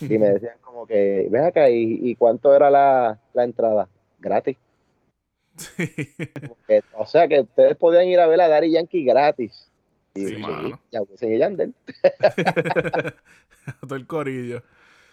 [0.00, 3.88] y me decían como que, ven acá, ¿y, y cuánto era la, la entrada?
[4.18, 4.56] Gratis.
[5.56, 5.86] Sí.
[6.66, 9.70] Que, o sea que ustedes podían ir a ver a Daddy Yankee gratis.
[10.14, 10.80] Y, Sí, mano.
[10.90, 11.74] y y Yandel.
[13.80, 14.62] Todo el corillo.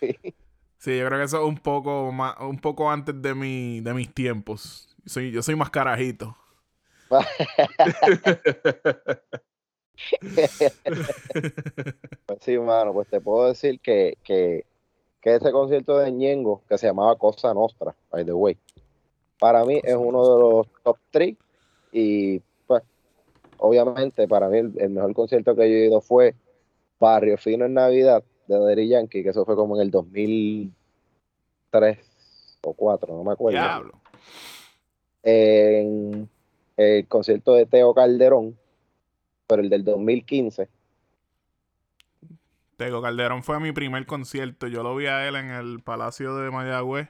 [0.78, 3.94] Sí, yo creo que eso es un poco más, un poco antes de mi, de
[3.94, 4.94] mis tiempos.
[5.06, 6.36] Soy, yo soy más carajito.
[12.26, 14.66] Pues sí, mano, pues te puedo decir que, que,
[15.22, 18.58] que ese concierto de Ñengo, que se llamaba Cosa Nostra, by the way,
[19.40, 21.36] para mí es uno de los top 3
[21.92, 22.84] y pues
[23.58, 26.36] obviamente para mí el, el mejor concierto que yo he ido fue
[27.00, 32.00] Barrio Fino en Navidad de Daddy Yankee, que eso fue como en el 2003
[32.62, 33.60] o 4, no me acuerdo.
[33.60, 33.94] Diablo.
[35.24, 36.30] En
[36.78, 38.58] el concierto de Teo Calderón,
[39.48, 40.70] pero el del 2015.
[42.78, 44.68] Tego Calderón fue mi primer concierto.
[44.68, 47.10] Yo lo vi a él en el Palacio de Mayagüez.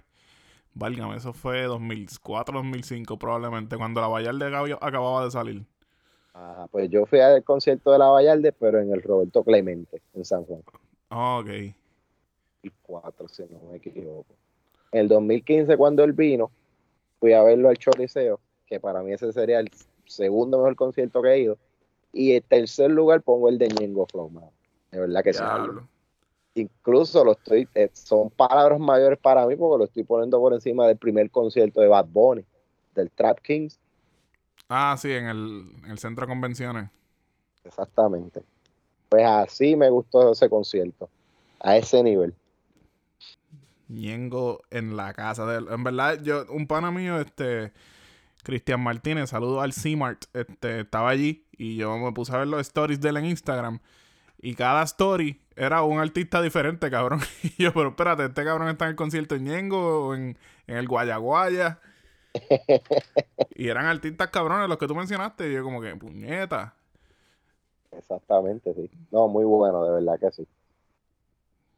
[0.73, 5.63] Válgame, eso fue 2004, 2005 probablemente, cuando la Vallar de Gavio acababa de salir.
[6.33, 10.25] Ajá, pues yo fui al concierto de la Vallarde, pero en el Roberto Clemente, en
[10.25, 10.63] San Juan.
[11.09, 11.75] Ok.
[12.63, 14.33] 2004, si no me equivoco.
[14.91, 16.51] En el 2015, cuando él vino,
[17.19, 19.69] fui a verlo al Choliseo, que para mí ese sería el
[20.05, 21.57] segundo mejor concierto que he ido.
[22.11, 24.51] Y en tercer lugar pongo el de Ñengo Flow, mano.
[24.91, 25.43] De verdad que sí.
[26.55, 30.85] Incluso lo estoy, eh, son palabras mayores para mí porque lo estoy poniendo por encima
[30.85, 32.45] del primer concierto de Bad Bunny,
[32.93, 33.79] del Trap Kings.
[34.69, 36.89] Ah, sí, en el, en el centro de convenciones.
[37.63, 38.43] Exactamente.
[39.09, 41.09] Pues así me gustó ese concierto,
[41.59, 42.35] a ese nivel.
[43.87, 45.67] Ñengo en la casa de él.
[45.71, 47.71] En verdad, yo, un pana mío, este,
[48.43, 52.61] Cristian Martínez, saludo al C-Mart, este, estaba allí y yo me puse a ver los
[52.61, 53.79] stories de él en Instagram.
[54.41, 57.21] Y cada story era un artista diferente, cabrón.
[57.43, 60.77] Y yo, pero espérate, este cabrón está en el concierto en Ñengo o en, en
[60.77, 61.79] el Guayaguaya.
[63.55, 65.49] y eran artistas cabrones los que tú mencionaste.
[65.49, 66.73] Y yo como que, puñeta.
[67.91, 68.91] Exactamente, sí.
[69.11, 70.47] No, muy bueno, de verdad que sí.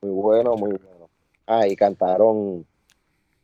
[0.01, 1.10] Muy bueno, muy bueno.
[1.45, 2.65] Ah, y cantaron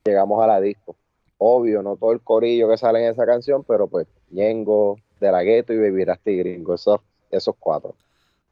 [0.03, 0.95] Llegamos a la disco.
[1.43, 5.41] Obvio, no todo el corillo que sale en esa canción, pero pues Ñengo, De la
[5.41, 6.99] Gueto y Baby Rasty Gringo, esos,
[7.31, 7.95] esos cuatro.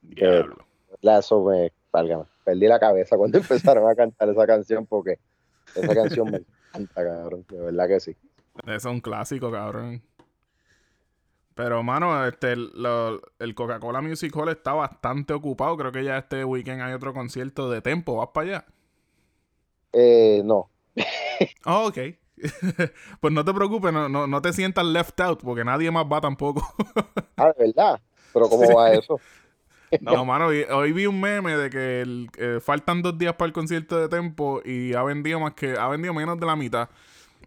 [0.01, 0.57] Diablo.
[1.01, 3.37] La- Eso me, válgame, perdí la cabeza cuando
[3.77, 5.19] empezaron a cantar esa canción porque
[5.75, 8.15] esa canción me encanta, cabrón, de verdad que sí.
[8.65, 10.01] Es un clásico, cabrón.
[11.53, 15.77] Pero, mano, este, lo- el Coca-Cola Music Hall está bastante ocupado.
[15.77, 18.15] Creo que ya este weekend hay otro concierto de Tempo.
[18.15, 18.65] ¿Vas para allá?
[19.93, 20.69] Eh, no,
[21.65, 21.97] Oh, ok.
[23.19, 26.21] pues no te preocupes, no, no, no te sientas left out, porque nadie más va
[26.21, 26.63] tampoco.
[27.37, 27.99] ah, de verdad,
[28.33, 29.21] pero ¿cómo va eso?
[30.01, 33.53] no, mano, hoy vi un meme de que el- eh, faltan dos días para el
[33.53, 36.89] concierto de Tempo y ha vendido más que, ha vendido menos de la mitad.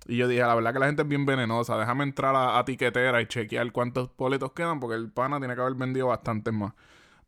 [0.07, 1.79] Y yo dije, la verdad que la gente es bien venenosa.
[1.79, 5.61] Déjame entrar a, a tiquetera y chequear cuántos boletos quedan, porque el pana tiene que
[5.61, 6.73] haber vendido bastantes más.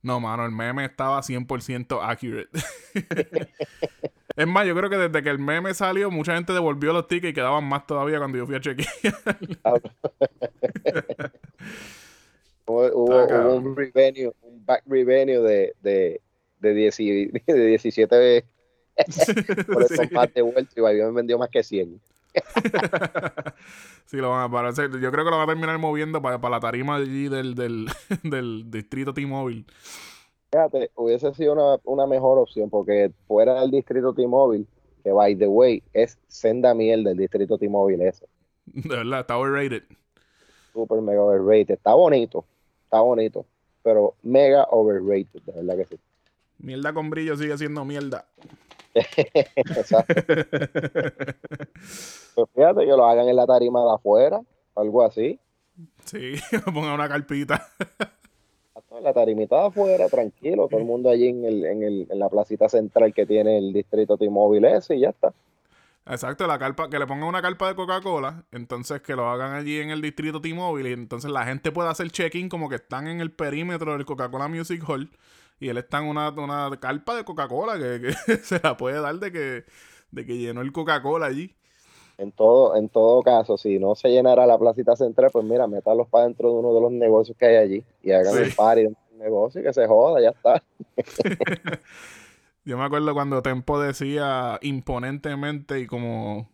[0.02, 2.50] No, mano, el meme estaba 100% accurate.
[4.36, 7.30] es más, yo creo que desde que el meme salió, mucha gente devolvió los tickets
[7.30, 8.88] y quedaban más todavía cuando yo fui a chequear.
[12.66, 13.66] Hubo, hubo- Ah, hubo cabrón.
[13.66, 16.20] un revenue, un back revenue de, de,
[16.60, 16.96] de, 10
[17.46, 18.44] de 17 veces
[19.66, 20.14] por esos Sí.
[20.14, 22.00] más de vuelta y me vendió más que 100.
[24.06, 24.90] Sí, lo van a para hacer.
[25.00, 27.86] Yo creo que lo van a terminar moviendo para, para la tarima allí del, del,
[28.22, 29.64] del distrito T-Mobile.
[30.54, 34.64] Fíjate, hubiese sido una, una mejor opción porque fuera del distrito T-Mobile
[35.02, 38.28] que by the way es senda miel del distrito T-Mobile ese.
[38.66, 39.82] De verdad, está overrated.
[40.72, 41.74] Super mega overrated.
[41.74, 42.44] Está bonito,
[42.84, 43.44] está bonito,
[43.82, 46.00] pero mega overrated, de verdad que sí.
[46.58, 48.24] Mierda con brillo sigue siendo mierda.
[48.94, 50.14] Exacto.
[52.36, 54.40] Pues fíjate que lo hagan en la tarima de afuera,
[54.76, 55.38] algo así.
[56.04, 56.34] Sí,
[56.64, 57.68] ponga una carpita.
[59.02, 62.68] La tarimita afuera, tranquilo, todo el mundo allí en, el, en, el, en la placita
[62.68, 65.32] central que tiene el distrito T-Mobile ese y ya está.
[66.06, 69.78] Exacto, la carpa, que le pongan una carpa de Coca-Cola, entonces que lo hagan allí
[69.78, 73.20] en el distrito T-Mobile y entonces la gente puede hacer check-in como que están en
[73.20, 75.10] el perímetro del Coca-Cola Music Hall
[75.60, 79.14] y él está en una, una carpa de Coca-Cola que, que se la puede dar
[79.16, 79.64] de que,
[80.10, 81.54] de que llenó el Coca-Cola allí.
[82.16, 86.06] En todo, en todo caso, si no se llenara la placita central, pues mira, métalos
[86.08, 88.42] para dentro de uno de los negocios que hay allí y hagan Sí.
[88.42, 90.62] el party del negocio y que se joda, ya está.
[92.64, 96.48] Yo me acuerdo cuando Tempo decía imponentemente y como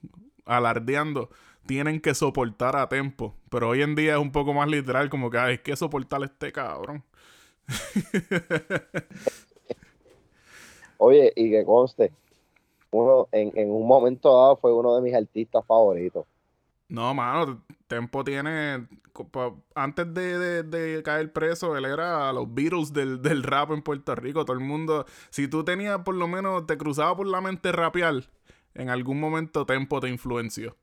[0.45, 1.29] alardeando,
[1.67, 3.35] tienen que soportar a Tempo.
[3.51, 6.23] Pero hoy en día es un poco más literal, como que "Ay, hay que soportar
[6.23, 7.05] a este cabrón.
[10.99, 12.13] Oye, y que conste,
[12.93, 16.27] uno en, en un momento dado fue uno de mis artistas favoritos.
[16.89, 18.89] No, mano, Tempo tiene.
[19.75, 24.15] Antes de, de- de caer preso, él era los Beatles del, del rap en Puerto
[24.15, 24.45] Rico.
[24.45, 25.07] Todo el mundo.
[25.31, 26.67] Si tú tenías por lo menos.
[26.67, 28.25] Te cruzaba por la mente rapear,
[28.75, 30.77] en algún momento Tempo te influenció.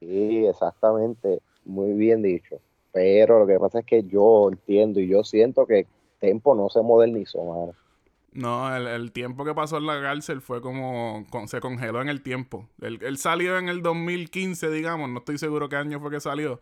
[0.00, 2.60] Sí, exactamente, muy bien dicho.
[2.92, 5.86] Pero lo que pasa es que yo entiendo y yo siento que
[6.20, 7.74] Tempo no se modernizó, mano.
[8.34, 11.26] No, el, el tiempo que pasó en la cárcel fue como.
[11.30, 12.68] con- se congeló en el tiempo.
[12.80, 15.08] Él, él salió en el 2015, digamos.
[15.10, 16.60] No estoy seguro qué año fue que salió.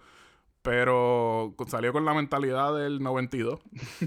[0.62, 3.60] Pero salió con la mentalidad del 92.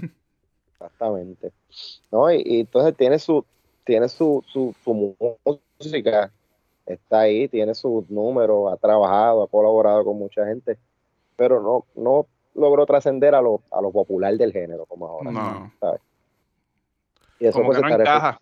[0.74, 1.52] Exactamente.
[2.10, 2.32] ¿No?
[2.32, 3.46] Y, y entonces tiene su,
[3.84, 5.16] tiene su, su, su
[5.78, 6.32] música,
[6.86, 10.78] está ahí, tiene sus números, ha trabajado, ha colaborado con mucha gente,
[11.36, 15.32] pero no, no logró trascender a lo, a lo popular del género como ahora.
[15.32, 15.72] No.
[15.80, 16.00] ¿sabes?
[17.38, 18.38] Y eso Como pues que no encaja.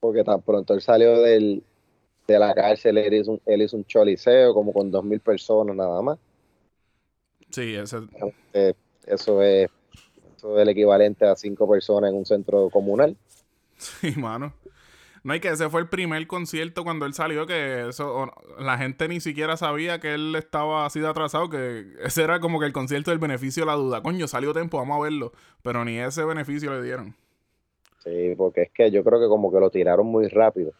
[0.00, 1.62] porque tan pronto él salió del,
[2.28, 5.76] de la cárcel, él hizo un, él hizo un choliseo como con dos mil personas
[5.76, 6.18] nada más.
[7.50, 7.98] Sí, ese.
[8.52, 8.74] Eh,
[9.06, 9.70] eso es
[10.36, 13.16] eso es el equivalente a cinco personas en un centro comunal.
[13.76, 14.54] Sí, mano.
[15.24, 18.78] No, y que ese fue el primer concierto cuando él salió, que eso, o- la
[18.78, 22.66] gente ni siquiera sabía que él estaba así de atrasado, que ese era como que
[22.66, 24.02] el concierto del beneficio de la duda.
[24.02, 25.32] Coño, salió tiempo, vamos a verlo.
[25.62, 27.16] Pero ni ese beneficio le dieron.
[28.02, 30.72] Sí, porque es que yo creo que como que lo tiraron muy rápido.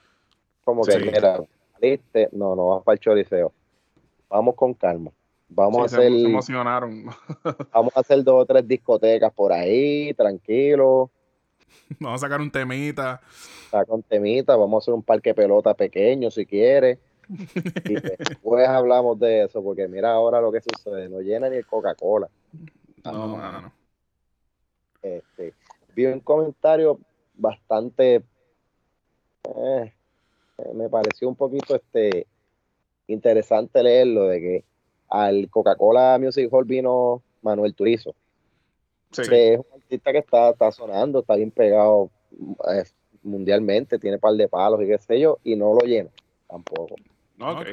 [0.65, 0.99] Como que, Sí.
[1.05, 1.41] mira,
[1.75, 3.53] saliste, no, no vas para el choriceo.
[4.29, 5.11] Vamos con calma.
[5.49, 7.05] Vamos Sí, a hacer, se emocionaron.
[7.73, 11.11] vamos a hacer dos o tres discotecas por ahí, tranquilo,
[12.01, 13.21] vamos a sacar un temita.
[13.67, 16.99] está con temita, vamos a hacer un parque de pelota pequeño si quieres.
[17.85, 21.67] Y después hablamos de eso, porque mira ahora lo que sucede, no llena ni el
[21.67, 22.29] Coca-Cola.
[23.05, 23.73] No, mano.
[25.03, 25.53] Este,
[25.95, 26.99] vi un comentario
[27.43, 28.23] bastante
[29.45, 29.93] eh,
[30.59, 32.27] eh, me pareció un poquito este
[33.09, 34.65] interesante leerlo de que
[35.09, 38.15] al Coca-Cola Music Hall vino Manuel Turizo,
[39.11, 39.23] Sí.
[39.29, 42.11] que es un artista que está, está sonando, está bien pegado
[42.73, 42.85] eh,
[43.23, 46.09] mundialmente, tiene par de palos y qué sé yo, y no lo llena
[46.49, 46.95] tampoco.
[47.41, 47.61] Ok.
[47.61, 47.67] Ok.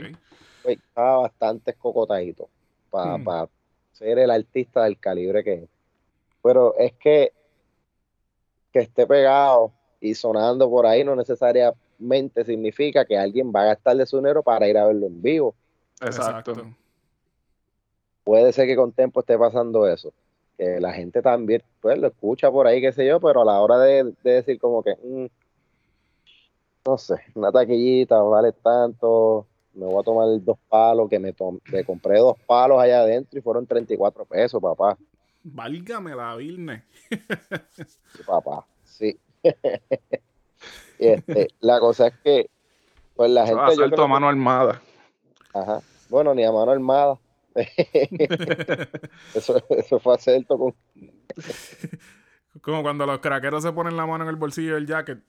[0.63, 2.49] Pues, estaba bastante escocotadito
[2.89, 3.47] para Hmm.
[3.93, 5.69] ser el artista del calibre que es.
[6.41, 7.31] Pero es que
[8.79, 13.97] que esté pegado y sonando por ahí no necesariamente significa que alguien va a gastar
[13.97, 15.55] de su dinero para ir a verlo en vivo.
[16.01, 16.53] Exacto.
[18.23, 20.13] Puede ser que con tiempo esté pasando eso.
[20.57, 23.59] Que la gente también pues, lo escucha por ahí, qué sé yo, pero a la
[23.59, 25.25] hora de, de decir como que, mm,
[26.85, 31.33] no sé, una taquillita vale tanto, me voy a tomar dos palos, que me,
[31.71, 34.97] me compré dos palos allá adentro y fueron 34 pesos, papá.
[35.43, 36.83] Válgame la Vilne.
[37.71, 39.19] Sí, papá, sí.
[40.99, 42.49] Este, la cosa es que,
[43.15, 44.81] pues la gente, yo creo a mano armada.
[45.53, 47.17] ajá, bueno, ni a mano armada.
[49.33, 50.75] eso, eso fue asalto con
[52.61, 55.19] Como cuando los craqueros se ponen la mano en el bolsillo del jacket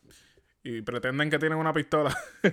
[0.62, 2.16] y pretenden que tienen una pistola.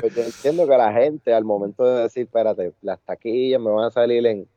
[0.00, 3.86] Pues yo entiendo que la gente al momento de decir, espérate, las taquillas me van
[3.86, 4.48] a salir en,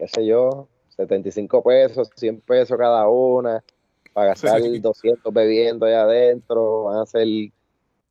[0.00, 3.62] qué sé yo, 75 pesos, 100 pesos cada una,
[4.12, 4.78] para gastar Sí.
[4.78, 7.26] 200 bebiendo allá adentro, van a ser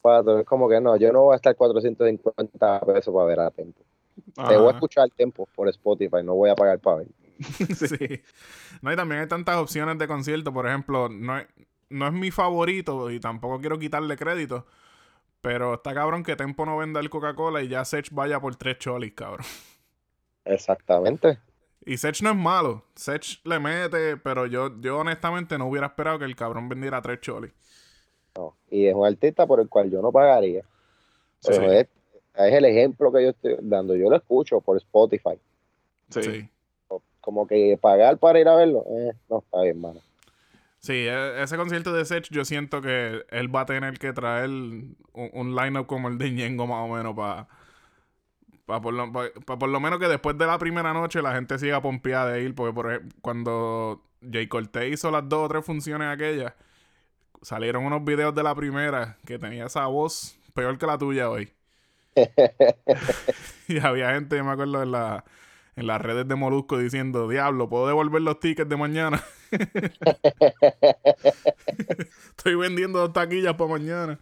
[0.01, 3.51] cuatro, es como que no, yo no voy a estar 450 pesos para ver a
[3.51, 3.81] Tempo.
[4.47, 7.07] Te voy a escuchar Tempo por Spotify, no voy a pagar para ver.
[7.75, 8.21] sí.
[8.81, 10.53] No, y también hay tantas opciones de concierto.
[10.53, 11.41] Por ejemplo, no
[11.89, 14.65] no es mi favorito y tampoco quiero quitarle crédito.
[15.41, 18.77] Pero está cabrón que Tempo no venda el Coca-Cola y ya Sech vaya por tres
[18.77, 19.45] cholis, cabrón.
[20.45, 21.39] Exactamente.
[21.85, 22.83] Y Sech no es malo.
[22.95, 27.21] Sech le mete, pero yo, yo honestamente no hubiera esperado que el cabrón vendiera tres
[27.21, 27.51] cholis.
[28.35, 28.55] No.
[28.69, 30.63] Y es un artista por el cual yo no pagaría.
[31.45, 31.75] Pero Sí.
[31.77, 31.87] es,
[32.35, 33.95] es el ejemplo que yo estoy dando.
[33.95, 35.39] Yo lo escucho por Spotify.
[36.09, 36.21] Sí.
[36.23, 36.49] Sí.
[37.21, 39.99] Como que pagar para ir a verlo, eh, no está bien, mano.
[40.79, 44.49] Sí, e- ese concierto de Sech yo siento que él va a tener que traer
[44.49, 47.47] un, un line-up como el de Ñengo más o menos para
[48.81, 51.57] por, lo, pa- pa por lo menos que después de la primera noche la gente
[51.59, 55.65] siga pompeada de ir, porque por ej- cuando Jay Cortez hizo las dos o tres
[55.65, 56.53] funciones aquellas,
[57.41, 61.53] salieron unos videos de la primera que tenía esa voz peor que la tuya hoy.
[63.67, 65.23] y había gente, yo me acuerdo, en, la,
[65.75, 69.23] en las redes de Molusco diciendo, diablo, ¿puedo devolver los tickets de mañana?
[72.29, 74.19] Estoy vendiendo dos taquillas para mañana.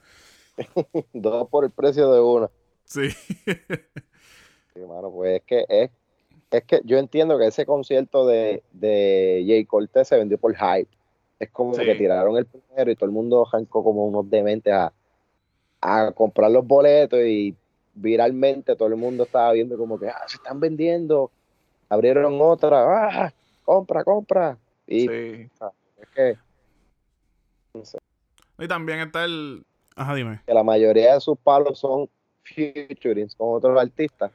[1.13, 2.49] Dos por el precio de una.
[2.85, 3.09] Sí.
[4.77, 5.89] Sí, mano, pues es que es,
[6.51, 10.89] es que yo entiendo que ese concierto de, de Jay Cortez se vendió por hype.
[11.39, 11.83] Es como Sí.
[11.83, 14.93] que tiraron el primero y todo el mundo arrancó como unos dementes a,
[15.81, 17.55] a comprar los boletos y
[17.95, 21.31] viralmente todo el mundo estaba viendo como que ah, se están vendiendo.
[21.89, 24.57] Abrieron otra, ah, compra, compra.
[24.85, 25.49] Y Sí.
[26.01, 26.37] es que,
[28.59, 29.63] Y también está el...
[29.95, 30.41] Ajá, dime.
[30.45, 32.07] que la mayoría de sus palos son
[32.43, 34.31] featurings con otros artistas,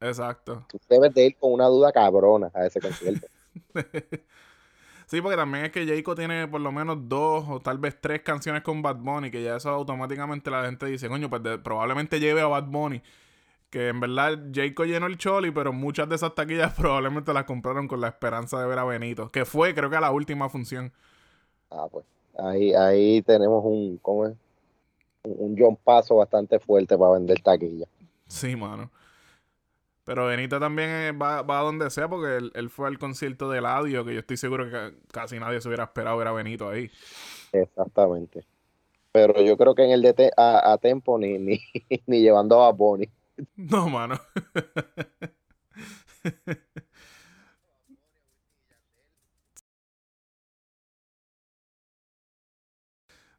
[0.00, 0.64] Exacto.
[0.70, 3.26] tú debes de ir con una duda cabrona a ese concierto.
[5.06, 8.20] Sí, porque también es que Jayco tiene por lo menos dos o tal vez tres
[8.20, 12.20] canciones con Bad Bunny, que ya eso automáticamente la gente dice, coño, pues de- probablemente
[12.20, 13.00] lleve a Bad Bunny.
[13.70, 17.88] Que en verdad Jayco llenó el choli, pero muchas de esas taquillas probablemente las compraron
[17.88, 20.92] con la esperanza de ver a Benito, que fue creo que a la última función.
[21.70, 22.04] Ah, pues
[22.38, 24.34] ahí, ahí tenemos un, ¿cómo es?
[25.22, 27.86] Un, un John Paso bastante fuerte para vender taquilla.
[28.26, 28.90] Sí, mano.
[30.08, 33.50] Pero Benito también eh, va, va a donde sea porque él, él fue al concierto
[33.50, 36.32] de Ladio, que yo estoy seguro que ca- casi nadie se hubiera esperado ver a
[36.32, 36.90] Benito ahí.
[37.52, 38.46] Exactamente.
[39.12, 41.60] Pero yo creo que en el de te- a, a Tempo ni, ni,
[42.06, 43.10] ni llevando a Bonnie.
[43.56, 44.18] No, mano.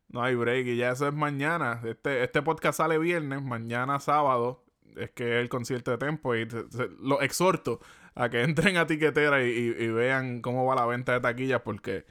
[0.07, 1.81] No hay break y ya eso es mañana.
[1.85, 4.63] Este, este podcast sale viernes, mañana sábado
[4.97, 7.79] es que es el concierto de Tempo y te- te- los exhorto
[8.15, 11.61] a que entren a tiquetera y, y- y vean cómo va la venta de taquillas
[11.61, 12.05] porque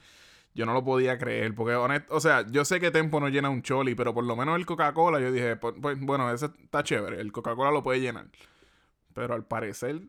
[0.53, 1.55] yo no lo podía creer.
[1.55, 4.35] Porque, honesto, o sea, yo sé que Tempo no llena un choli, pero por lo
[4.35, 8.01] menos el Coca-Cola yo dije, pues, pues, bueno, ese está chévere, el Coca-Cola lo puede
[8.01, 8.27] llenar.
[9.13, 10.01] Pero al parecer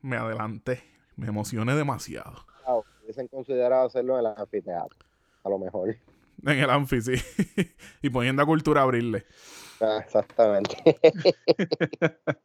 [0.00, 0.82] me adelanté,
[1.16, 2.44] me emocioné demasiado.
[2.66, 4.98] Ah, hubiesen considerado hacerlo en el anfiteatro.
[5.44, 5.96] A lo mejor.
[6.44, 7.14] En el Anfi, sí.
[8.02, 9.26] y poniendo a Cultura a abrirle.
[9.84, 10.76] Ah, exactamente.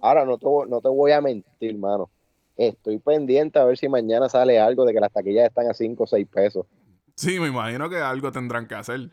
[0.00, 2.10] Ahora no te, voy- no te voy a mentir, mano.
[2.56, 6.02] Estoy pendiente a ver si mañana sale algo de que las taquillas están a 5
[6.04, 6.66] o 6 pesos.
[7.14, 9.10] Sí, me imagino que algo tendrán que hacer.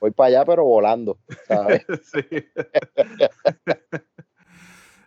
[0.00, 1.84] Voy para allá, pero volando, ¿sabes?
[2.12, 2.20] Sí.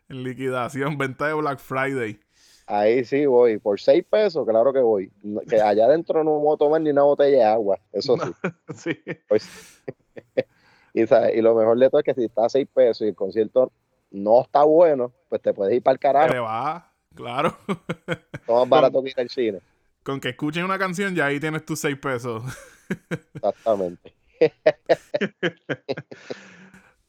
[0.08, 2.20] En liquidación, venta de Black Friday.
[2.68, 3.58] Ahí sí voy.
[3.58, 5.12] Por 6 pesos, claro que voy.
[5.50, 7.80] Que allá adentro no voy a tomar ni una botella de agua.
[7.91, 8.32] Eso sí.
[8.76, 9.00] Sí.
[9.28, 9.82] Pues,
[10.96, 11.36] y, ¿sabes?
[11.36, 13.72] y lo mejor de todo es que si está a 6 pesos y el concierto
[14.12, 16.34] no está bueno, pues te puedes ir para el carajo.
[16.34, 17.58] Te va, claro.
[18.48, 19.60] Todo más barato que ir al cine.
[20.04, 22.43] Con que escuchen una canción, ya ahí tienes tus seis pesos.
[23.34, 24.14] Exactamente.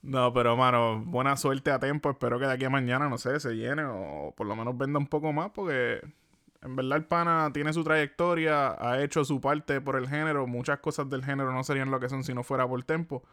[0.03, 2.09] No, pero mano, buena suerte a tiempo.
[2.11, 5.01] Espero que de aquí a mañana, no sé, se llene o por lo menos venda
[5.01, 6.01] un poco más porque
[6.63, 10.47] en verdad el pana tiene su trayectoria, ha hecho su parte por el género.
[10.47, 13.25] Muchas cosas del género no serían lo que son si no fuera por tempo.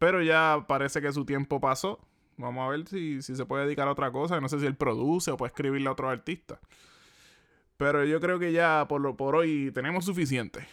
[0.00, 2.00] Pero ya parece que su tiempo pasó.
[2.38, 4.40] Vamos a ver si, si se puede dedicar a otra cosa.
[4.40, 6.58] No sé si él produce o puede escribirle a otros artistas.
[7.76, 10.66] Pero yo creo que ya por, lo, por hoy tenemos suficiente.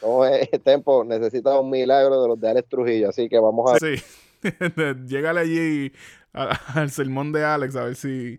[0.00, 3.84] Como es Tempo necesita un milagro de los de Alex Trujillo, así que vamos a
[3.84, 3.98] ver.
[3.98, 4.04] Sí.
[5.06, 5.92] Llégale allí
[6.32, 8.38] al sermón de Alex a ver si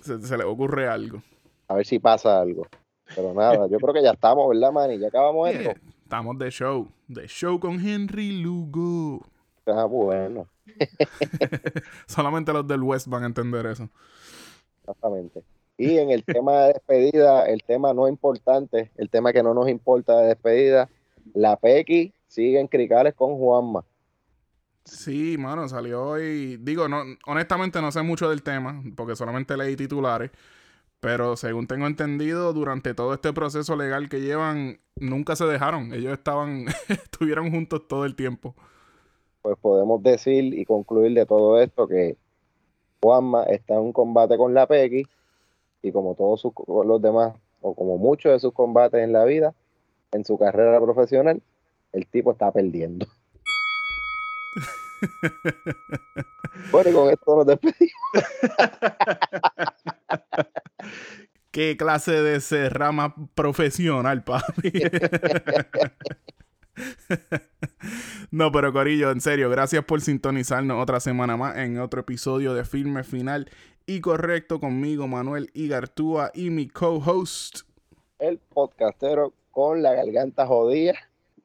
[0.00, 1.22] se, se le ocurre algo.
[1.68, 2.66] a ver si pasa algo.
[3.14, 4.98] Pero nada, yo creo que ya estamos, ¿verdad, Manny?
[4.98, 5.72] Ya acabamos esto.
[6.12, 6.88] Estamos de show.
[7.08, 9.24] De show con Henry Lugo.
[9.64, 10.46] Ah, bueno,
[12.06, 13.88] Solamente los del West van a entender eso.
[14.82, 15.42] exactamente.
[15.78, 19.70] Y en el tema de despedida, el tema no importante, el tema que no nos
[19.70, 20.90] importa de despedida,
[21.32, 23.82] la Pequi sigue en Cricales con Juanma.
[24.84, 26.58] Sí, mano, salió hoy.
[26.58, 30.30] Digo, no, honestamente no sé mucho del tema, porque solamente leí titulares.
[31.02, 35.92] Pero según tengo entendido, durante todo este proceso legal que llevan, nunca se dejaron.
[35.92, 38.54] Ellos estaban, estuvieron juntos todo el tiempo.
[39.42, 42.16] Pues podemos decir y concluir de todo esto que
[43.02, 45.04] Juanma está en un combate con la Pequi
[45.82, 46.52] y como todos sus-
[46.86, 49.52] los demás, o como muchos de sus combates en la vida,
[50.12, 51.42] en su carrera profesional,
[51.92, 53.08] el tipo está perdiendo.
[56.70, 57.92] bueno, y con esto nos despedimos.
[61.52, 64.72] ¿Qué clase de cerrama profesional, papi?
[68.30, 72.64] no, pero Corillo, en serio, gracias por sintonizarnos otra semana más en otro episodio de
[72.64, 73.50] Filme Final
[73.84, 77.66] y Correcto conmigo, Manuel Igartúa y mi co-host.
[78.18, 80.94] El podcastero con la garganta jodida.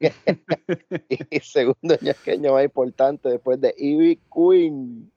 [0.00, 5.12] y segundo ñasqueño más importante después de Ivy Queen.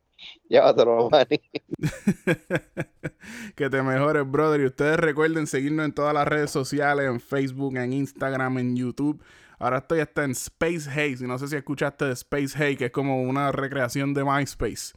[0.47, 1.41] Llévatelo, Manny.
[3.55, 4.61] que te mejores, brother.
[4.61, 9.23] Y ustedes recuerden seguirnos en todas las redes sociales, en Facebook, en Instagram, en YouTube.
[9.59, 11.23] Ahora estoy hasta en Space Haze.
[11.23, 14.93] Y no sé si escuchaste de Space Haze, que es como una recreación de MySpace.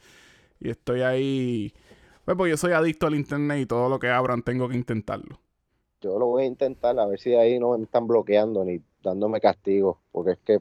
[0.58, 1.72] Y estoy ahí.
[2.24, 5.38] Pues, pues yo soy adicto al internet y todo lo que abran tengo que intentarlo.
[6.00, 9.40] Yo lo voy a intentar a ver si ahí no me están bloqueando ni dándome
[9.40, 10.60] castigo, porque es que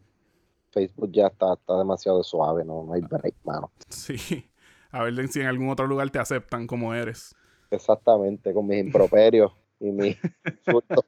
[0.72, 3.72] Facebook ya está, está demasiado suave, no, no hay break, mano.
[3.89, 4.49] Sí.
[4.94, 7.36] A ver si en algún otro lugar te aceptan como eres.
[7.72, 10.18] Exactamente, con mis improperios y mis
[10.66, 11.06] insultos.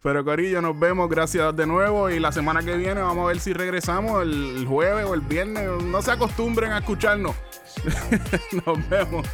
[0.00, 1.10] Pero Corillo, nos vemos.
[1.10, 2.08] Gracias de nuevo.
[2.08, 5.68] Y la semana que viene vamos a ver si regresamos el jueves o el viernes.
[5.82, 7.34] No se acostumbren a escucharnos.
[8.64, 9.26] nos vemos.